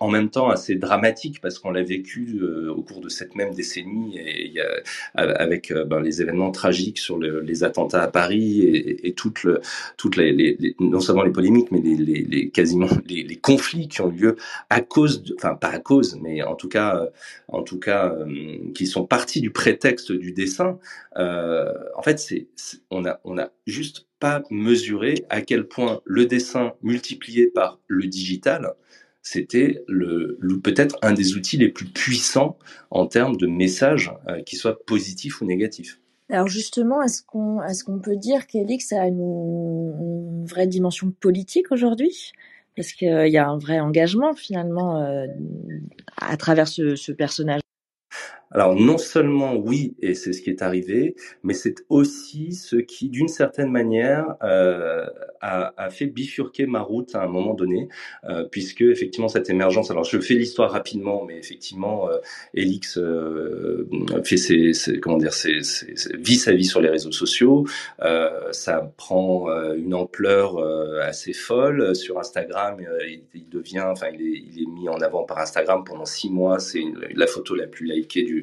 [0.00, 4.18] en même temps assez dramatique parce qu'on l'a vécu au cours de cette même décennie
[4.18, 4.60] et,
[5.14, 9.60] avec ben, les événements tragiques sur le, les attentats à Paris et, et toutes, le,
[9.96, 10.74] toutes les,
[11.06, 14.36] seulement les polémiques mais les, quasiment les, conflits qui ont lieu
[14.70, 17.08] à cause, de, enfin pas à cause, mais en tout cas,
[17.48, 20.78] en tout cas, euh, qui sont partis du prétexte du dessin.
[21.16, 22.48] Euh, en fait, c'est
[22.90, 28.06] on a on a juste pas mesuré à quel point le dessin multiplié par le
[28.06, 28.74] digital
[29.26, 32.56] c'était le, peut-être un des outils les plus puissants
[32.92, 35.98] en termes de messages, euh, qu'ils soient positifs ou négatifs.
[36.28, 42.32] Alors justement, est-ce qu'on est-ce peut dire qu'Elix a une, vraie dimension politique aujourd'hui?
[42.76, 45.26] Parce qu'il y a un vrai engagement finalement euh,
[46.20, 47.60] à travers ce personnage.
[48.52, 53.08] Alors non seulement oui, et c'est ce qui est arrivé, mais c'est aussi ce qui,
[53.08, 55.06] d'une certaine manière, euh,
[55.40, 57.88] a, fait bifurquer ma route à un moment donné,
[58.24, 59.90] euh, puisque effectivement cette émergence.
[59.90, 62.18] Alors je fais l'histoire rapidement, mais effectivement, euh,
[62.54, 62.98] Elix
[64.24, 65.32] fait ses, comment dire,
[66.14, 67.66] vit sa vie sur les réseaux sociaux.
[68.52, 70.58] Ça prend une ampleur
[71.02, 72.76] assez folle sur Instagram.
[73.08, 76.30] Il, il, devient, enfin, il est, il est mis en avant par Instagram pendant six
[76.30, 76.58] mois.
[76.58, 78.35] C'est la photo la plus likée du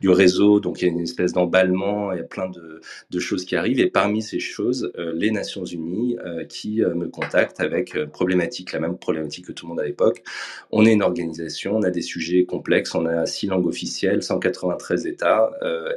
[0.00, 0.60] du, réseau.
[0.60, 3.80] Donc il y a une espèce d'emballement, il y a plein de, choses qui arrivent.
[3.80, 8.72] Et parmi ces choses, euh, les Nations Unies euh, qui euh, me contactent avec problématique,
[8.72, 10.22] la même problématique que tout le monde à l'époque.
[10.70, 15.06] On est une organisation, on a des sujets complexes, on a six langues officielles, 193
[15.06, 15.50] États.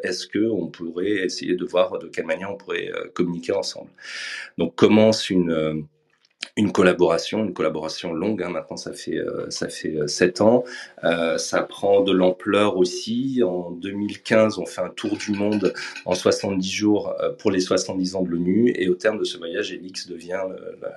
[0.04, 3.90] Est-ce que on pourrait essayer de voir de quelle manière on pourrait communiquer ensemble?
[4.58, 5.86] Donc commence une
[6.56, 8.44] une collaboration, une collaboration longue.
[8.44, 10.64] Hein, maintenant, ça fait euh, ça fait euh, sept ans.
[11.04, 13.42] Euh, ça prend de l'ampleur aussi.
[13.44, 15.74] En 2015, on fait un tour du monde
[16.06, 18.72] en 70 jours euh, pour les 70 ans de l'ONU.
[18.76, 20.42] Et au terme de ce voyage, Elix devient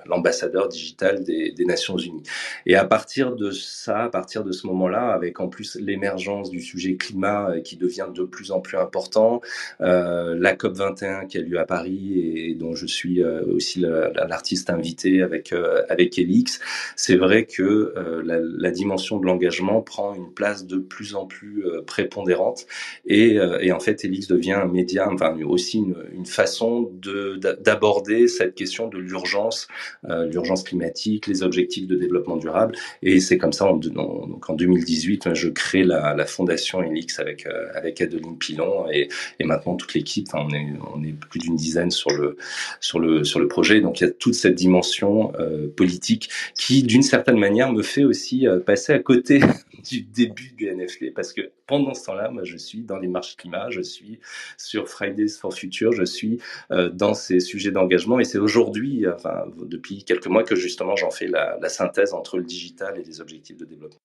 [0.05, 2.23] l'ambassadeur digital des, des, Nations Unies.
[2.65, 6.61] Et à partir de ça, à partir de ce moment-là, avec en plus l'émergence du
[6.61, 9.41] sujet climat qui devient de plus en plus important,
[9.79, 15.21] la COP 21 qui a lieu à Paris et dont je suis aussi l'artiste invité
[15.21, 16.59] avec euh, avec Elix,
[16.95, 21.65] c'est vrai que euh, la, dimension de l'engagement prend une place de plus en plus
[21.65, 22.65] euh, prépondérante.
[23.05, 23.39] Et,
[23.71, 28.97] en fait Elix devient un média, enfin aussi une, façon de d'aborder cette question de
[28.97, 29.67] l'urgence,
[30.03, 32.75] l'urgence climatique, les objectifs de développement durable.
[33.03, 38.01] Et c'est comme ça en, donc en 2018 je crée la, fondation Elix avec avec
[38.01, 39.09] Adeline Pilon et,
[39.43, 42.37] maintenant toute l'équipe, on est on est plus d'une dizaine sur le
[42.79, 43.81] sur le sur le projet.
[43.81, 48.03] Donc il y a toute cette dimension euh, politique qui, d'une certaine manière, me fait
[48.03, 49.39] aussi euh, passer à côté
[49.89, 53.35] du début du NFT parce que pendant ce temps-là, moi, je suis dans les marches
[53.35, 54.19] climat, je suis
[54.57, 56.39] sur Fridays for Future, je suis
[56.71, 61.11] euh, dans ces sujets d'engagement et c'est aujourd'hui, enfin, depuis quelques mois que justement j'en
[61.11, 63.99] fais la, la synthèse entre le digital et les objectifs de développement.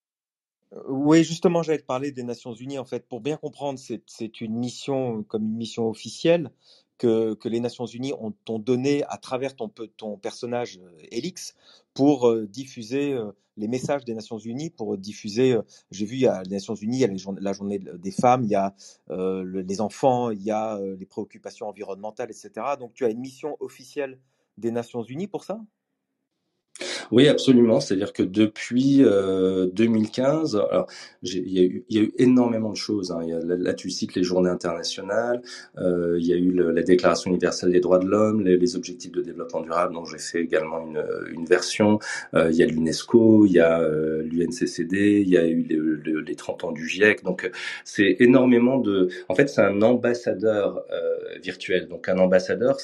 [0.88, 2.78] Oui, justement, j'allais te parler des Nations Unies.
[2.78, 6.50] En fait, pour bien comprendre, c'est une mission comme une mission officielle
[6.98, 9.68] que, les Nations Unies ont, donné à travers ton,
[10.18, 11.54] personnage Elix
[11.94, 16.22] pour euh, diffuser euh, les messages des Nations Unies, pour diffuser, euh, j'ai vu, il
[16.22, 18.74] y a les Nations Unies, il y a la journée des femmes, il y a
[19.10, 22.50] euh, les enfants, il y a les préoccupations environnementales, etc.
[22.78, 24.18] Donc tu as une mission officielle
[24.58, 25.60] des Nations Unies pour ça?
[27.10, 27.80] Oui, absolument.
[27.80, 30.86] C'est-à-dire que depuis euh, 2015, alors
[31.22, 33.12] il y, y, a eu énormément de choses.
[33.12, 33.22] Hein.
[33.24, 35.42] Y a, là, tu cites les journées internationales.
[35.78, 38.76] Euh, il y a eu le, la Déclaration universelle des droits de l'homme, les, les,
[38.76, 41.98] objectifs de développement durable, dont j'ai fait également une, une version.
[42.34, 46.22] Euh, il y a l'UNESCO, il y a euh, l'UNCCD, il y a eu les,
[46.22, 47.22] les 30 ans du GIEC.
[47.24, 47.50] Donc
[47.84, 49.08] c'est énormément de.
[49.28, 51.88] En fait, c'est un ambassadeur euh, virtuel.
[51.88, 52.78] Donc un ambassadeur,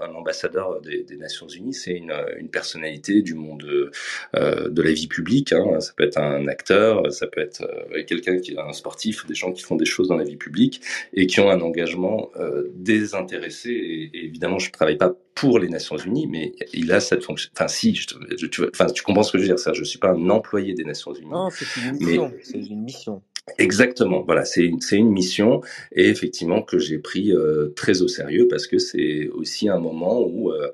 [0.00, 3.90] un ambassadeur des, des Nations Unies, c'est une, une personnalité du monde
[4.36, 5.52] euh, de la vie publique.
[5.52, 5.80] Hein.
[5.80, 9.34] Ça peut être un acteur, ça peut être euh, quelqu'un qui est un sportif, des
[9.34, 10.80] gens qui font des choses dans la vie publique
[11.12, 13.70] et qui ont un engagement euh, désintéressé.
[13.70, 17.48] Et, et, évidemment, je travaille pas pour les Nations Unies, mais il a cette fonction.
[17.54, 18.06] Enfin, si, je,
[18.36, 19.58] je, tu, enfin, tu comprends ce que je veux dire.
[19.58, 21.30] Ça, je suis pas un employé des Nations Unies.
[21.30, 22.32] Non, c'est une mission.
[22.34, 22.40] Mais...
[22.42, 23.22] C'est une mission.
[23.58, 25.60] Exactement, voilà, c'est une, une mission
[25.92, 30.20] et effectivement que j'ai pris euh, très au sérieux parce que c'est aussi un moment
[30.20, 30.70] où euh,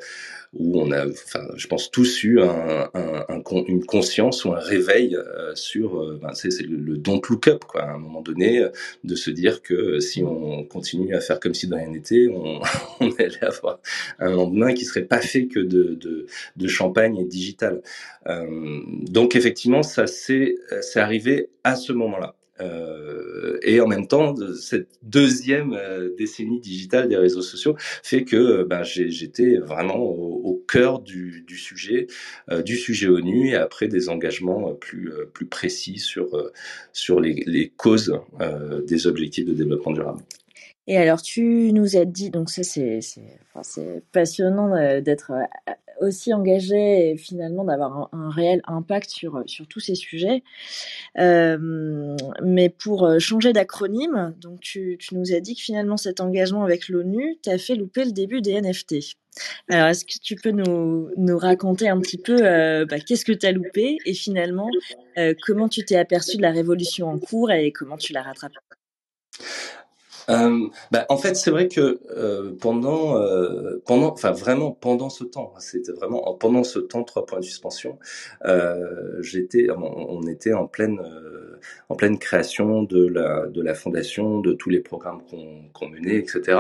[0.57, 4.59] où on a, enfin, je pense tous eu un, un, un une conscience ou un
[4.59, 8.23] réveil euh, sur, euh, ben, c'est, le, le don't look up, quoi, à un moment
[8.23, 8.69] donné, euh,
[9.03, 12.61] de se dire que si on continue à faire comme si de rien n'était, on,
[13.01, 13.81] on allait avoir
[14.19, 17.83] un lendemain qui serait pas fait que de, de, de champagne et digital.
[18.27, 22.37] donc effectivement, ça c'est, c'est arrivé à ce moment-là.
[22.61, 28.37] Euh, et en même temps, cette deuxième euh, décennie digitale des réseaux sociaux fait que
[28.37, 32.07] euh, ben, j'étais vraiment au, cœur du, sujet,
[32.51, 38.19] euh, du sujet ONU, et après des engagements plus précis sur les, causes
[38.87, 40.23] des objectifs de développement durable.
[40.87, 43.01] Et alors, tu nous as dit, donc ça c'est
[44.13, 45.33] passionnant d'être
[46.01, 50.43] aussi engagé et finalement d'avoir un, réel impact sur, sur tous ces sujets.
[51.19, 56.65] Euh, mais pour euh, changer d'acronyme, donc tu, nous as dit que finalement cet engagement
[56.65, 59.17] avec l'ONU t'a fait louper le début des NFT.
[59.69, 63.33] Alors, est-ce que tu peux nous, nous raconter un petit peu euh, bah, qu'est-ce que
[63.33, 64.69] tu as loupé et finalement
[65.19, 68.55] euh, comment tu t'es aperçu de la révolution en cours et comment tu l'as rattrapée?
[70.31, 75.25] Euh, bah, en fait, c'est vrai que euh, pendant, euh, pendant, enfin vraiment pendant ce
[75.25, 77.99] temps, c'était vraiment pendant ce temps trois points de suspension.
[78.45, 81.59] Euh, j'étais, on, était en pleine, euh,
[81.89, 86.17] en pleine création de la de la fondation, de tous les programmes qu'on qu menait,
[86.17, 86.59] etc.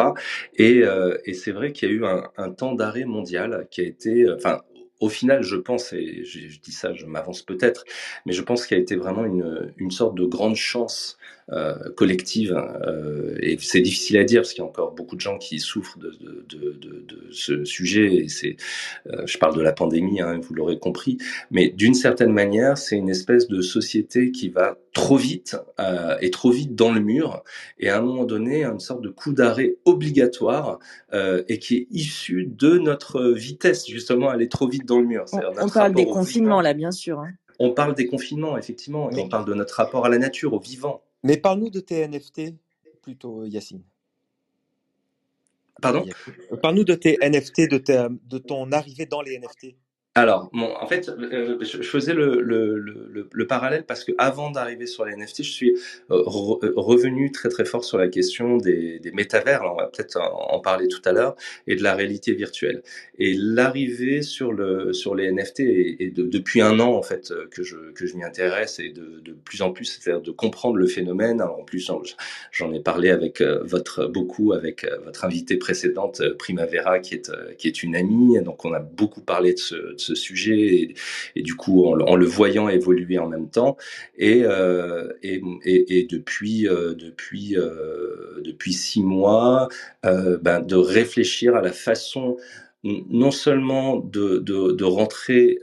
[0.57, 3.81] Et, euh, et c'est vrai qu'il y a eu un, un temps d'arrêt mondial qui
[3.81, 4.61] a été, enfin
[5.00, 7.85] au final, je pense, et je, dis ça, je m'avance peut-être,
[8.27, 11.18] mais je pense qu'il a été vraiment une, une sorte de grande chance
[11.96, 12.54] collective.
[12.87, 15.59] Euh, et c'est difficile à dire parce qu'il y a encore beaucoup de gens qui
[15.59, 18.14] souffrent de, de, de, de, de ce sujet.
[18.14, 18.57] Et c'est,
[19.09, 21.18] euh, je parle de la pandémie, hein, vous l'aurez compris.
[21.50, 26.30] Mais d'une certaine manière, c'est une espèce de société qui va trop vite euh, et
[26.30, 27.42] trop vite dans le mur.
[27.78, 30.78] Et à un moment donné, une sorte de coup d'arrêt obligatoire
[31.12, 35.25] euh, et qui est issu de notre vitesse justement aller trop vite dans le mur.
[35.33, 37.21] On, on parle des confinements là, bien sûr.
[37.21, 37.33] Hein.
[37.58, 40.58] On parle des confinements, effectivement, et on parle de notre rapport à la nature, au
[40.58, 41.02] vivant.
[41.25, 42.54] Mais parle-nous de tes NFT
[43.02, 43.83] plutôt, Yacine.
[45.81, 46.06] Pardon?
[46.62, 49.75] Parle-nous de tes NFT, de, ta, de ton arrivée dans les NFT.
[50.17, 54.12] Alors, bon, en fait, euh, je, je faisais le, le, le, le parallèle parce que
[54.17, 55.71] avant d'arriver sur les NFT, je suis
[56.12, 59.62] euh, re- euh, revenu très très fort sur la question des, des métavers.
[59.65, 61.35] On va peut-être en parler tout à l'heure
[61.67, 62.85] et de la réalité virtuelle.
[63.19, 65.60] Et l'arrivée sur le sur les NFT
[65.98, 68.90] et, de- depuis un an en fait euh, que je que je m'y intéresse et
[68.90, 71.42] de, de plus en plus, c'est-à-dire de comprendre le phénomène.
[71.42, 71.90] En plus,
[72.52, 77.15] j'en ai parlé avec euh, votre beaucoup avec euh, votre invitée précédente euh, Primavera qui
[77.15, 78.40] est euh, qui est une amie.
[78.42, 80.94] Donc, on a beaucoup parlé de ce, ce sujet
[81.37, 83.77] et, du coup en, le- voyant évoluer en même temps.
[84.17, 89.69] Et euh, et, et, depuis euh, depuis euh, depuis six mois
[90.02, 92.37] ben, de réfléchir à la façon
[92.85, 95.59] non seulement de, de, rentrer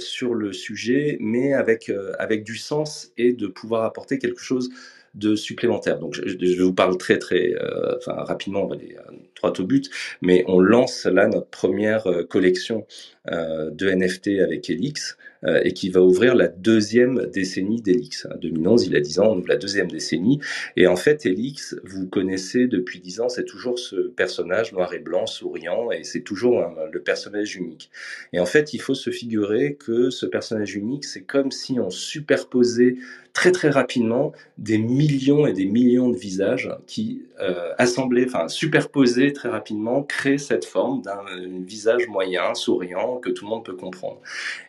[0.00, 4.70] sur le sujet, mais avec, avec du sens et de pouvoir apporter quelque chose
[5.14, 5.98] de supplémentaire.
[5.98, 9.64] Donc, je, vous parle très, très, euh, enfin, rapidement, on va aller euh, droit au
[9.64, 9.90] but,
[10.22, 12.86] mais on lance là notre première euh, collection
[13.26, 15.16] de NFT avec Elix
[15.46, 18.26] euh, et qui va ouvrir la deuxième décennie d'Elix.
[18.32, 20.40] En 2011, il a 10 ans, on ouvre la deuxième décennie.
[20.76, 24.98] Et en fait, Elix, vous connaissez depuis 10 ans, c'est toujours ce personnage noir et
[24.98, 27.90] blanc, souriant, et c'est toujours le personnage unique.
[28.32, 31.90] Et en fait, il faut se figurer que ce personnage unique, c'est comme si on
[31.90, 32.96] superposait
[33.34, 39.32] très très rapidement des millions et des millions de visages qui, euh, assemblés, enfin superposés
[39.32, 43.74] très rapidement, créent cette forme d'un euh, visage moyen, souriant, que tout le monde peut
[43.76, 44.20] comprendre.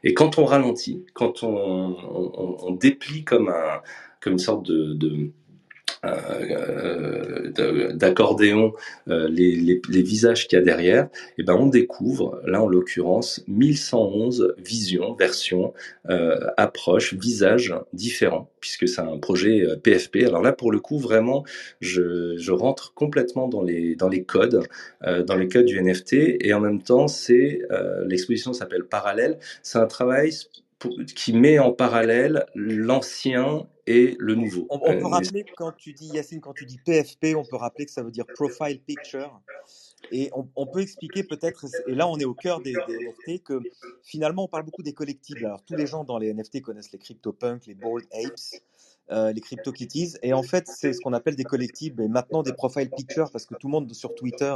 [0.03, 3.81] Et quand on ralentit, quand on, déplie comme un,
[4.19, 5.31] comme une sorte de-
[7.95, 8.73] d'accordéon
[9.07, 12.67] euh, les, les, les visages qu'il y a derrière, et ben on découvre, là en
[12.67, 15.73] l'occurrence, 1111 visions, versions,
[16.09, 20.17] euh, approches, visages différents, puisque c'est un projet euh, PFP.
[20.25, 21.43] Alors là, pour le coup, vraiment,
[21.81, 24.63] je, je rentre complètement dans les, dans les codes,
[25.03, 29.37] euh, dans les codes du NFT, et en même temps, c'est euh, l'exposition s'appelle Parallèle.
[29.63, 30.31] C'est un travail
[31.15, 34.65] qui met en parallèle l'ancien et le nouveau.
[34.69, 37.55] On, on peut Euh, rappeler quand tu dis, Yacine, quand tu dis PFP, on peut
[37.57, 39.39] rappeler que ça veut dire Profile Picture.
[40.11, 43.43] Et on, on peut expliquer peut-être, et là on est au cœur des, des NFT,
[43.43, 43.59] que
[44.03, 45.45] finalement on parle beaucoup des collectibles.
[45.45, 48.61] Alors tous les gens dans les NFT connaissent les CryptoPunks, les Bored Apes,
[49.11, 52.53] euh, les CryptoKitties, et en fait c'est ce qu'on appelle des collectibles, et maintenant des
[52.53, 54.55] Profile Pictures, parce que tout le monde sur Twitter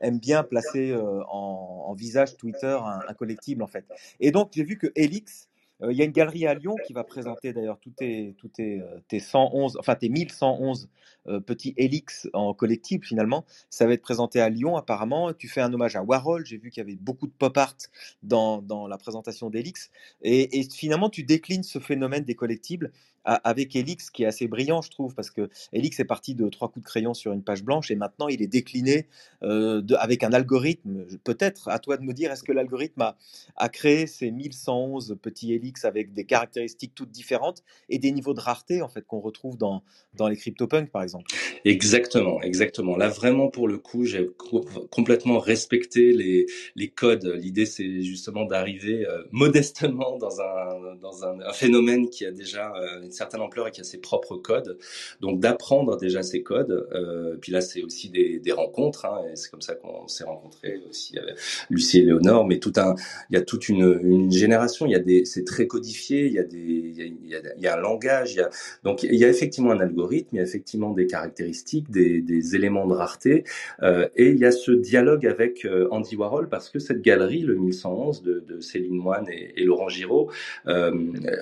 [0.00, 3.84] aime bien placer euh, en, en visage Twitter un, un collectible en fait.
[4.20, 5.48] Et donc j'ai vu que Helix,
[5.82, 8.48] euh, il y a une galerie à Lyon qui va présenter d'ailleurs tous tes, tous
[8.48, 10.88] tes, euh, tes 111, enfin tes 1111
[11.28, 13.44] euh, petits Helix en collectible finalement.
[13.68, 15.32] Ça va être présenté à Lyon apparemment.
[15.32, 16.46] Tu fais un hommage à Warhol.
[16.46, 17.76] J'ai vu qu'il y avait beaucoup de pop art
[18.22, 19.90] dans, dans la présentation d'Helix.
[20.22, 22.92] Et, finalement, tu déclines ce phénomène des collectibles
[23.26, 26.68] avec Helix qui est assez brillant, je trouve, parce que Helix est parti de trois
[26.68, 29.08] coups de crayon sur une page blanche et maintenant il est décliné
[29.42, 31.04] euh, avec un algorithme.
[31.24, 33.14] Peut-être à toi de me dire, est-ce que l'algorithme
[33.56, 38.40] a, créé ces 1111 petits Helix avec des caractéristiques toutes différentes et des niveaux de
[38.40, 39.82] rareté en fait qu'on retrouve dans,
[40.14, 41.26] dans les CryptoPunks par exemple?
[41.64, 42.96] Exactement, exactement.
[42.96, 46.46] Là, vraiment, pour le coup, j'ai co- complètement respecté les,
[46.76, 47.26] les codes.
[47.36, 53.08] L'idée, c'est justement d'arriver euh, modestement dans un, dans un, phénomène qui a déjà euh,
[53.16, 54.78] certaine ampleur et qui a ses propres codes.
[55.20, 56.88] Donc, d'apprendre déjà ces codes.
[56.92, 59.06] Euh, puis là, c'est aussi des, des rencontres.
[59.06, 61.36] Hein, et c'est comme ça qu'on s'est rencontrés aussi avec
[61.70, 62.46] Lucie et Léonore.
[62.46, 62.94] Mais tout un,
[63.30, 64.86] il y a toute une, une génération.
[64.86, 66.26] Il y a des, c'est très codifié.
[66.26, 68.34] Il y a des, il y a, il y a, un langage.
[68.34, 68.50] Il y a,
[68.84, 70.28] donc, il y a effectivement un algorithme.
[70.32, 73.44] Il y a effectivement des caractéristiques, des, des éléments de rareté.
[73.82, 77.40] Euh, et il y a ce dialogue avec euh, Andy Warhol parce que cette galerie,
[77.40, 80.30] le 1111 de, de Céline Moine et, et Laurent Giraud,
[80.66, 80.92] euh,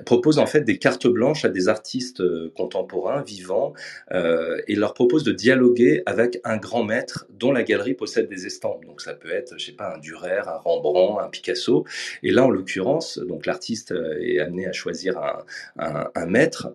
[0.05, 3.73] propose en fait des cartes blanches à des artistes euh, contemporains, vivants,
[4.13, 8.47] euh, et leur propose de dialoguer avec un grand maître dont la galerie possède des
[8.47, 8.85] estampes.
[8.87, 11.85] Donc ça peut être, je sais pas, un Durer, un Rembrandt, un Picasso.
[12.23, 16.75] Et là, en l'occurrence, donc l'artiste euh, est amené à choisir un, un, maître.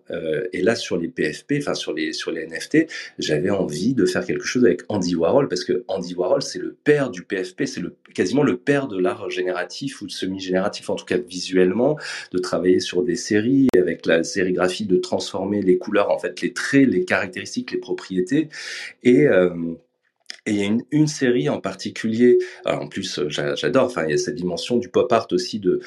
[0.52, 2.86] Et là, sur les PFP, enfin sur les sur les NFT,
[3.18, 6.76] j'avais envie de faire quelque chose avec Andy Warhol parce que Andy Warhol, c'est le
[6.84, 11.04] père du PFP, c'est le quasiment le père de l'art génératif ou semi-génératif, en tout
[11.04, 11.98] cas visuellement,
[12.32, 16.52] de travailler sur des séries avec la sérigraphie, de transformer les couleurs, en fait, les
[16.52, 18.48] traits, les caractéristiques, les propriétés.
[19.02, 19.54] Et euh,
[20.46, 24.04] et il y a une, série en particulier, alors en plus euh, j'a- j'adore, enfin
[24.06, 25.80] il y a cette dimension du pop art aussi de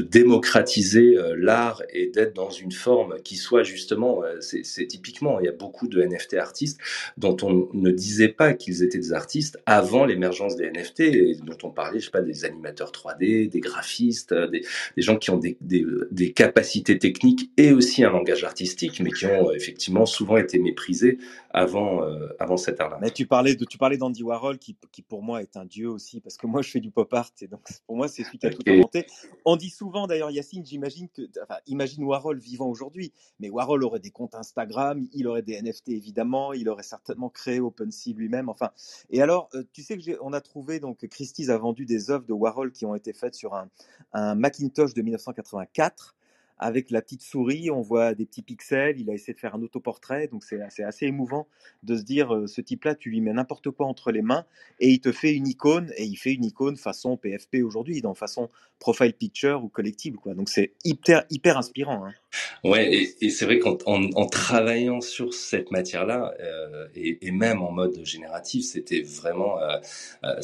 [0.00, 5.46] démocratiser euh, l'art et d'être dans une forme qui soit justement, euh, c'est typiquement, il
[5.46, 6.78] y a beaucoup de NFT artistes
[7.16, 11.56] dont on ne disait pas qu'ils étaient des artistes avant l'émergence des NFT, et dont
[11.62, 14.62] on parlait, je sais pas, des animateurs 3D, des graphistes, euh, des,
[14.96, 19.54] gens qui ont des, capacités techniques et aussi un langage artistique, mais qui ont euh,
[19.54, 21.18] effectivement souvent été méprisés
[21.56, 22.98] avant euh, avant cette ère-là.
[23.00, 25.88] Mais tu parlais de, tu parlais d'Andy Warhol, qui, qui pour moi est un dieu
[25.88, 28.38] aussi, parce que moi je fais du pop art, et donc pour moi c'est celui
[28.38, 29.06] qui a tout inventé.
[29.46, 34.00] On dit souvent d'ailleurs, Yacine, j'imagine que, enfin, imagine Warhol vivant aujourd'hui, mais Warhol aurait
[34.00, 38.70] des comptes Instagram, il aurait des NFT évidemment, il aurait certainement créé OpenSea lui-même, enfin.
[39.08, 42.10] Et alors, euh, tu sais que j'ai, on a trouvé donc Christie's a vendu des
[42.10, 43.70] œuvres de Warhol qui ont été faites sur un,
[44.12, 46.15] un Macintosh de 1984
[46.58, 49.62] avec la petite souris, on voit des petits pixels, il a essayé de faire un
[49.62, 51.48] autoportrait, donc c'est assez émouvant
[51.82, 54.44] de se dire, euh, ce type-là, tu lui mets n'importe quoi entre les mains,
[54.80, 58.14] et il te fait une icône, et il fait une icône façon PFP aujourd'hui, dans
[58.14, 58.48] façon
[58.78, 60.18] profile picture ou collectible.
[60.34, 61.24] Donc c'est hyper,
[61.56, 62.06] inspirant.
[62.06, 62.14] Hein.
[62.64, 67.70] Ouais, et, c'est vrai qu'en en, en travaillant sur cette matière-là, euh, et, même en
[67.70, 70.40] mode génératif, c'était vraiment, euh,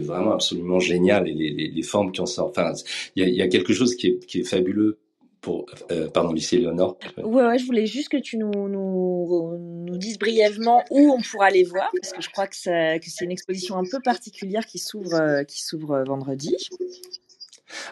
[0.00, 1.28] vraiment absolument génial.
[1.28, 2.72] Et les, formes qui en sortent, enfin,
[3.16, 4.98] il y a, quelque chose qui est fabuleux
[5.44, 6.96] pour, euh, pardon, Lucie Léonore.
[7.18, 11.50] Ouais, ouais, je voulais juste que tu nous, nous, nous dises brièvement où on pourra
[11.50, 14.78] les voir, parce que je crois que, que c'est une exposition un peu particulière qui
[14.78, 16.56] s'ouvre euh, euh, vendredi.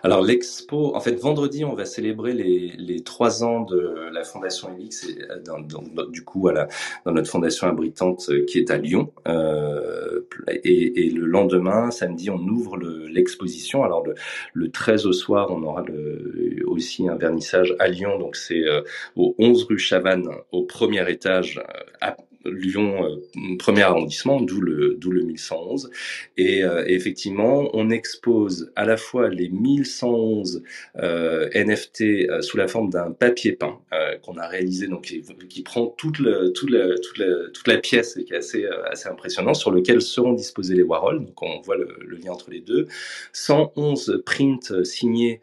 [0.02, 4.68] Alors l'expo, en fait, vendredi, on va célébrer les, les trois ans de la Fondation
[4.74, 6.68] Elix, et euh, du coup, à la-
[7.04, 9.12] dans notre fondation abritante euh, qui est à Lyon.
[9.28, 13.82] Euh, et, et le lendemain, samedi, on ouvre le- l'exposition.
[13.84, 14.14] Alors le,
[14.52, 18.82] le 13 au soir, on aura le, aussi un vernissage à Lyon, donc c'est euh,
[19.16, 24.94] au 11 rue Chavannes, au premier étage, euh, à Lyon, euh, premier arrondissement, d'où le,
[24.98, 25.90] d'où le 1111.
[26.36, 30.62] Et, euh, et effectivement, on expose à la fois les 1111
[30.96, 33.80] euh, NFT sous la forme d'un papier peint
[34.22, 35.02] qu'on a réalisé, donc
[35.48, 40.74] qui, prend toute, la, pièce et qui est assez, assez impressionnant, sur lequel seront disposés
[40.74, 41.24] les Warhol.
[41.24, 42.86] Donc on voit le, le lien entre les deux.
[43.32, 45.40] 111 prints signés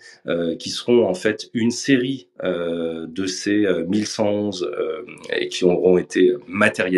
[0.58, 6.34] qui seront en fait une série de ces euh, 1111 euh, et qui auront été
[6.48, 6.89] matérialisés.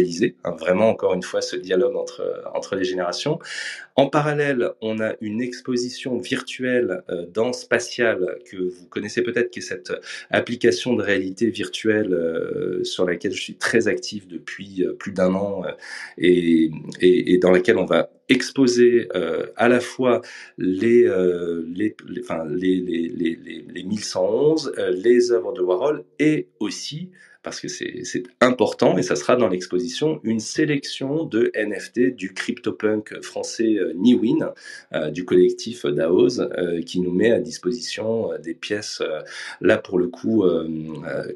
[0.44, 3.40] Hein, vraiment, encore une fois, ce dialogue entre, entre les générations.
[3.96, 9.60] En parallèle, on a une exposition virtuelle euh, dans Spatial que vous connaissez peut-être, qui
[9.60, 9.92] est cette
[10.30, 15.34] application de réalité virtuelle euh, sur laquelle je suis très actif depuis euh, plus d'un
[15.34, 15.64] an
[16.18, 16.72] et,
[17.42, 19.10] dans laquelle on va exposer
[19.58, 20.22] à la fois
[20.58, 21.04] les,
[21.76, 27.12] les, enfin, les, les, les, les, les 1111, euh, les œuvres de Warhol et aussi
[27.44, 33.22] parce que c'est important et ça sera dans l'exposition une sélection de NFT du CryptoPunk
[33.22, 34.50] français euh, Niwin
[34.94, 39.02] euh, du collectif DAOS euh, qui nous met à disposition des pièces
[39.62, 40.44] là pour le coup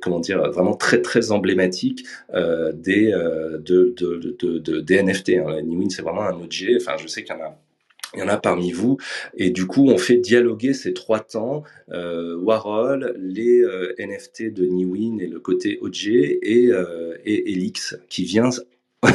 [0.01, 5.30] comment dire vraiment très très emblématiques des de, de, de, de- des NFT.
[5.30, 5.62] Hein.
[5.64, 6.76] Niwin c'est vraiment un objet.
[6.80, 7.58] Enfin je sais qu'il y en a
[8.16, 8.97] il y en a parmi vous,
[9.36, 14.66] et du coup, on fait dialoguer ces trois temps, euh, Warhol, les euh, NFT de
[14.66, 18.49] Niwin et le côté OG, et, euh, et Elix, qui vient
[19.03, 19.09] en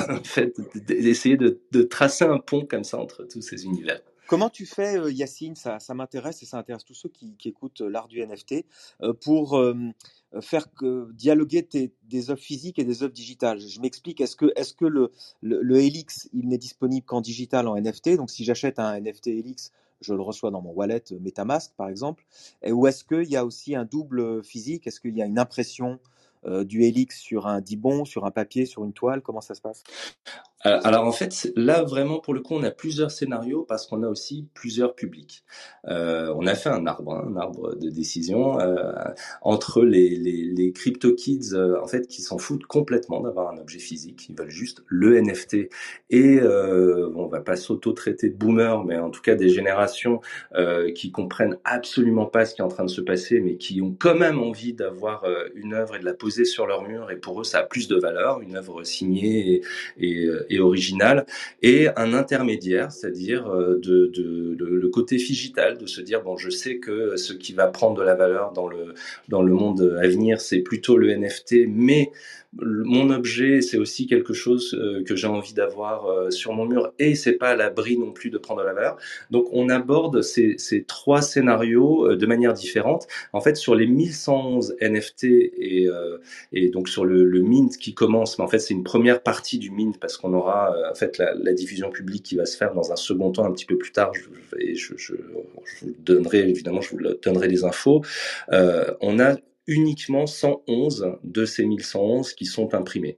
[0.86, 4.00] d'essayer de, tracer un pont comme ça entre tous ces univers.
[4.28, 8.06] Comment tu fais, Yacine, ça, m'intéresse et ça intéresse tous ceux qui, qui écoutent l'art
[8.06, 8.64] du NFT,
[9.20, 9.60] pour
[10.40, 11.66] faire que, dialoguer
[12.04, 13.60] des œuvres physiques et des œuvres digitales.
[13.60, 15.10] Je m'explique, est-ce que, le,
[15.42, 19.72] le, Helix, il n'est disponible qu'en digital, en NFT Donc si j'achète un NFT Helix,
[20.00, 22.24] je le reçois dans mon wallet euh, MetaMask, par exemple.
[22.62, 24.86] Et, ou est-ce qu'il y a aussi un double physique?
[24.86, 25.98] Est-ce qu'il y a une impression
[26.46, 29.20] euh, du Helix sur un dibon, sur un papier, sur une toile?
[29.20, 29.82] Comment ça se passe?
[30.26, 34.02] Euh, Alors en fait, là vraiment pour le coup, on a plusieurs scénarios parce qu'on
[34.02, 35.42] a aussi plusieurs publics.
[35.88, 38.92] Euh, on a fait un arbre, hein, un arbre de décision euh,
[39.40, 43.56] entre les, les, les crypto kids euh, en fait qui s'en foutent complètement d'avoir un
[43.58, 45.70] objet physique, ils veulent juste le NFT
[46.10, 50.20] et euh, bon, on va pas s'auto-traiter de boomer, mais en tout cas des générations
[50.54, 53.80] euh, qui comprennent absolument pas ce qui est en train de se passer, mais qui
[53.80, 57.10] ont quand même envie d'avoir euh, une œuvre et de la poser sur leur mur.
[57.10, 59.62] Et pour eux ça a plus de valeur, une œuvre signée et,
[59.98, 61.26] et, euh, et originale,
[61.62, 66.50] et un intermédiaire, c'est-à-dire euh, de, de, le, côté figital, de se dire bon, je
[66.50, 68.94] sais que ce qui va prendre de la valeur dans le
[69.28, 72.10] dans le monde à venir, c'est plutôt le NFT, mais
[72.52, 76.92] mon objet, c'est aussi quelque chose euh, que j'ai envie d'avoir euh, sur mon mur,
[76.98, 78.96] et c'est pas à l'abri non plus de prendre la valeur.
[79.30, 83.06] Donc, on aborde ces, trois scénarios euh, de manière différente.
[83.32, 85.88] En fait, sur les 1111 NFT et,
[86.72, 89.98] donc sur le, mint qui commence, mais en fait c'est une première partie du mint
[89.98, 92.96] parce qu'on aura en fait la, la diffusion publique qui va se faire dans un
[92.96, 94.12] second temps un petit peu plus tard.
[94.14, 98.02] Je, vous donnerai évidemment, je vous donnerai les infos.
[98.50, 99.36] On a
[99.70, 103.16] uniquement 111 de ces 1111 qui sont imprimés.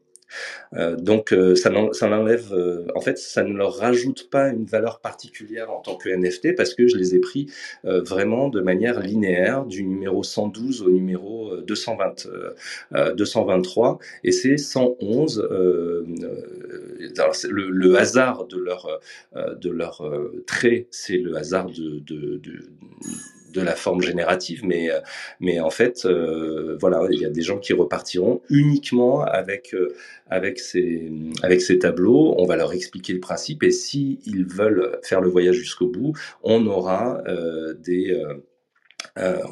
[0.75, 5.01] Euh, donc euh, ça, enlève, euh, en fait, ça ne leur rajoute pas une valeur
[5.01, 7.47] particulière en tant que NFT parce que je les ai pris
[7.85, 12.29] vraiment de manière linéaire du numéro 112 au numéro 220,
[13.17, 15.49] 223 et c'est 111.
[17.19, 19.01] Alors, le, hasard de leur
[19.35, 20.03] de leur
[20.47, 22.03] trait, c'est le hasard de
[23.61, 25.01] la forme générative, mais euh,
[25.41, 29.95] mais en fait, euh, voilà, il y a des gens qui repartiront uniquement avec euh,
[30.29, 32.35] avec ces avec ces tableaux.
[32.39, 36.13] On va leur expliquer le principe et si ils veulent faire le voyage jusqu'au bout,
[36.43, 37.23] on aura
[37.79, 38.17] des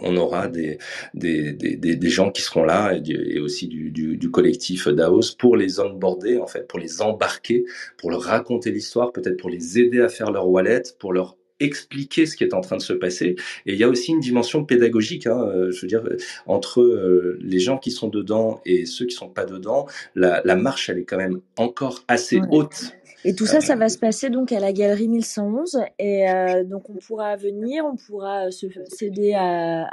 [0.03, 0.79] on aura des,
[1.15, 5.57] des, des, des, gens qui seront là et, aussi du, du, du, collectif DAOS pour
[5.57, 7.65] les onboarder, en fait, pour les embarquer,
[7.99, 12.27] pour leur raconter l'histoire, peut-être pour les aider à faire leur wallet, pour leur expliquer
[12.27, 13.37] ce qui est en train de se passer.
[13.67, 16.03] Et il y a aussi une dimension pédagogique, hein, euh, je veux dire,
[16.47, 20.57] entre euh, les gens qui sont dedans et ceux qui sont pas dedans, la, la
[20.57, 22.95] marche, elle est quand même encore assez haute.
[23.27, 25.81] Et tout ça, ça va se passer donc à la galerie 1111.
[25.99, 29.87] Et euh, donc, on pourra venir, on pourra se s'aider à,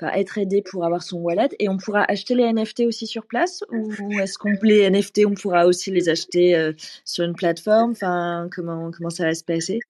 [0.00, 3.26] à être aidé pour avoir son wallet et on pourra acheter les NFT aussi sur
[3.26, 6.72] place ou est-ce qu'on les NFT, on pourra aussi les acheter
[7.04, 7.90] sur une plateforme?
[7.90, 9.80] Enfin, comment comment ça va se passer?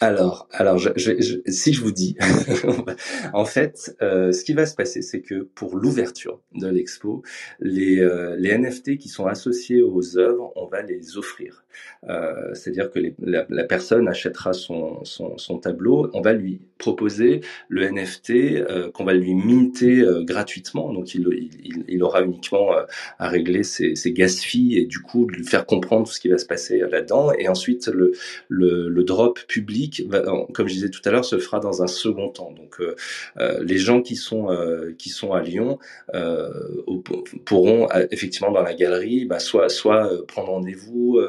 [0.00, 2.16] Alors, alors, je, je, si je vous dis,
[3.32, 7.22] en fait, euh, ce qui va se passer, c'est que pour l'ouverture de l'expo,
[7.60, 11.64] les, euh, les NFT qui sont associés aux œuvres, on va les offrir.
[12.08, 17.40] Euh, C'est-à-dire que la, la, personne achètera son, son, son, tableau, on va lui proposer
[17.68, 20.92] le NFT euh, qu'on va lui minter euh, gratuitement.
[20.92, 22.70] Donc, il, il, il, aura uniquement
[23.18, 26.38] à régler ses, ses gas fees et du coup lui faire comprendre ce qui va
[26.38, 27.32] se passer là-dedans.
[27.38, 28.12] Et ensuite, le,
[28.48, 29.83] le, le drop public
[30.52, 32.52] comme je disais tout à l'heure, se fera dans un second temps.
[32.52, 32.94] Donc, euh,
[33.38, 35.78] euh, les gens qui sont euh, qui sont à Lyon
[37.44, 41.20] pourront effectivement dans la galerie, bah, soit soit prendre rendez-vous,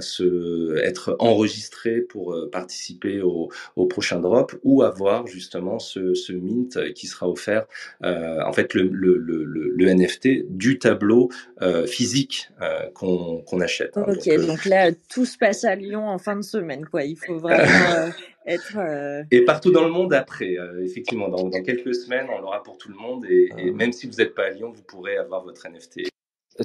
[0.00, 6.92] se être enregistrés pour participer au, au, prochain drop, ou avoir justement ce, ce mint
[6.94, 7.66] qui sera offert.
[8.02, 11.30] en fait, le, le, le, le, NFT du tableau
[11.86, 12.50] physique
[12.94, 13.96] qu'on achète.
[13.96, 14.04] Hein.
[14.08, 17.04] Ok, donc, donc, là, tout se passe à Lyon en fin de semaine, quoi.
[17.04, 18.10] Il faut vraiment euh,
[18.46, 18.76] être.
[18.76, 22.78] Euh, et partout dans le monde après, euh, effectivement, dans, quelques semaines, on l'aura pour
[22.78, 23.26] tout le monde.
[23.28, 23.72] Et, ah.
[23.72, 26.02] même si vous n'êtes pas à Lyon, vous pourrez avoir votre NFT.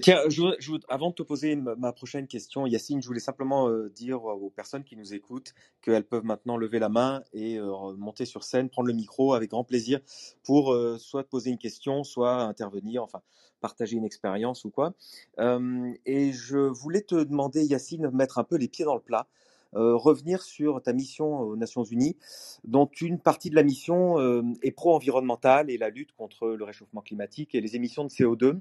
[0.01, 0.41] Tiens, je,
[0.89, 4.97] avant de te poser ma, prochaine question, Yacine, je voulais simplement dire aux personnes qui
[4.97, 9.35] nous écoutent qu'elles peuvent maintenant lever la main et monter sur scène, prendre le micro
[9.35, 9.99] avec grand plaisir
[10.41, 13.21] pour soit te poser une question, soit intervenir, enfin
[13.61, 14.95] partager une expérience ou quoi.
[15.37, 19.27] et je voulais te demander, Yacine, de mettre un peu les pieds dans le plat
[19.27, 22.17] euh, revenir sur ta mission aux Nations Unies,
[22.63, 27.01] dont une partie de la mission euh, est pro-environnementale et la lutte contre le réchauffement
[27.01, 28.59] climatique et les émissions de CO2.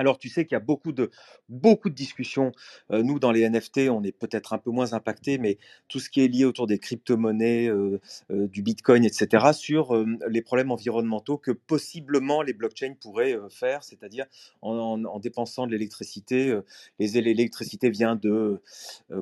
[0.00, 1.10] Alors, tu sais qu'il y a beaucoup de,
[1.50, 2.52] beaucoup de discussions.
[2.90, 6.08] Euh, nous, dans les NFT, on est peut-être un peu moins impacté, mais tout ce
[6.08, 9.94] qui est lié autour des crypto-monnaies, euh, euh, du Bitcoin, etc., sur
[10.26, 14.24] les problèmes environnementaux que possiblement les blockchains pourraient faire, c'est-à-dire
[14.62, 16.58] en, dépensant de l'électricité.
[16.98, 18.62] L'électricité vient de,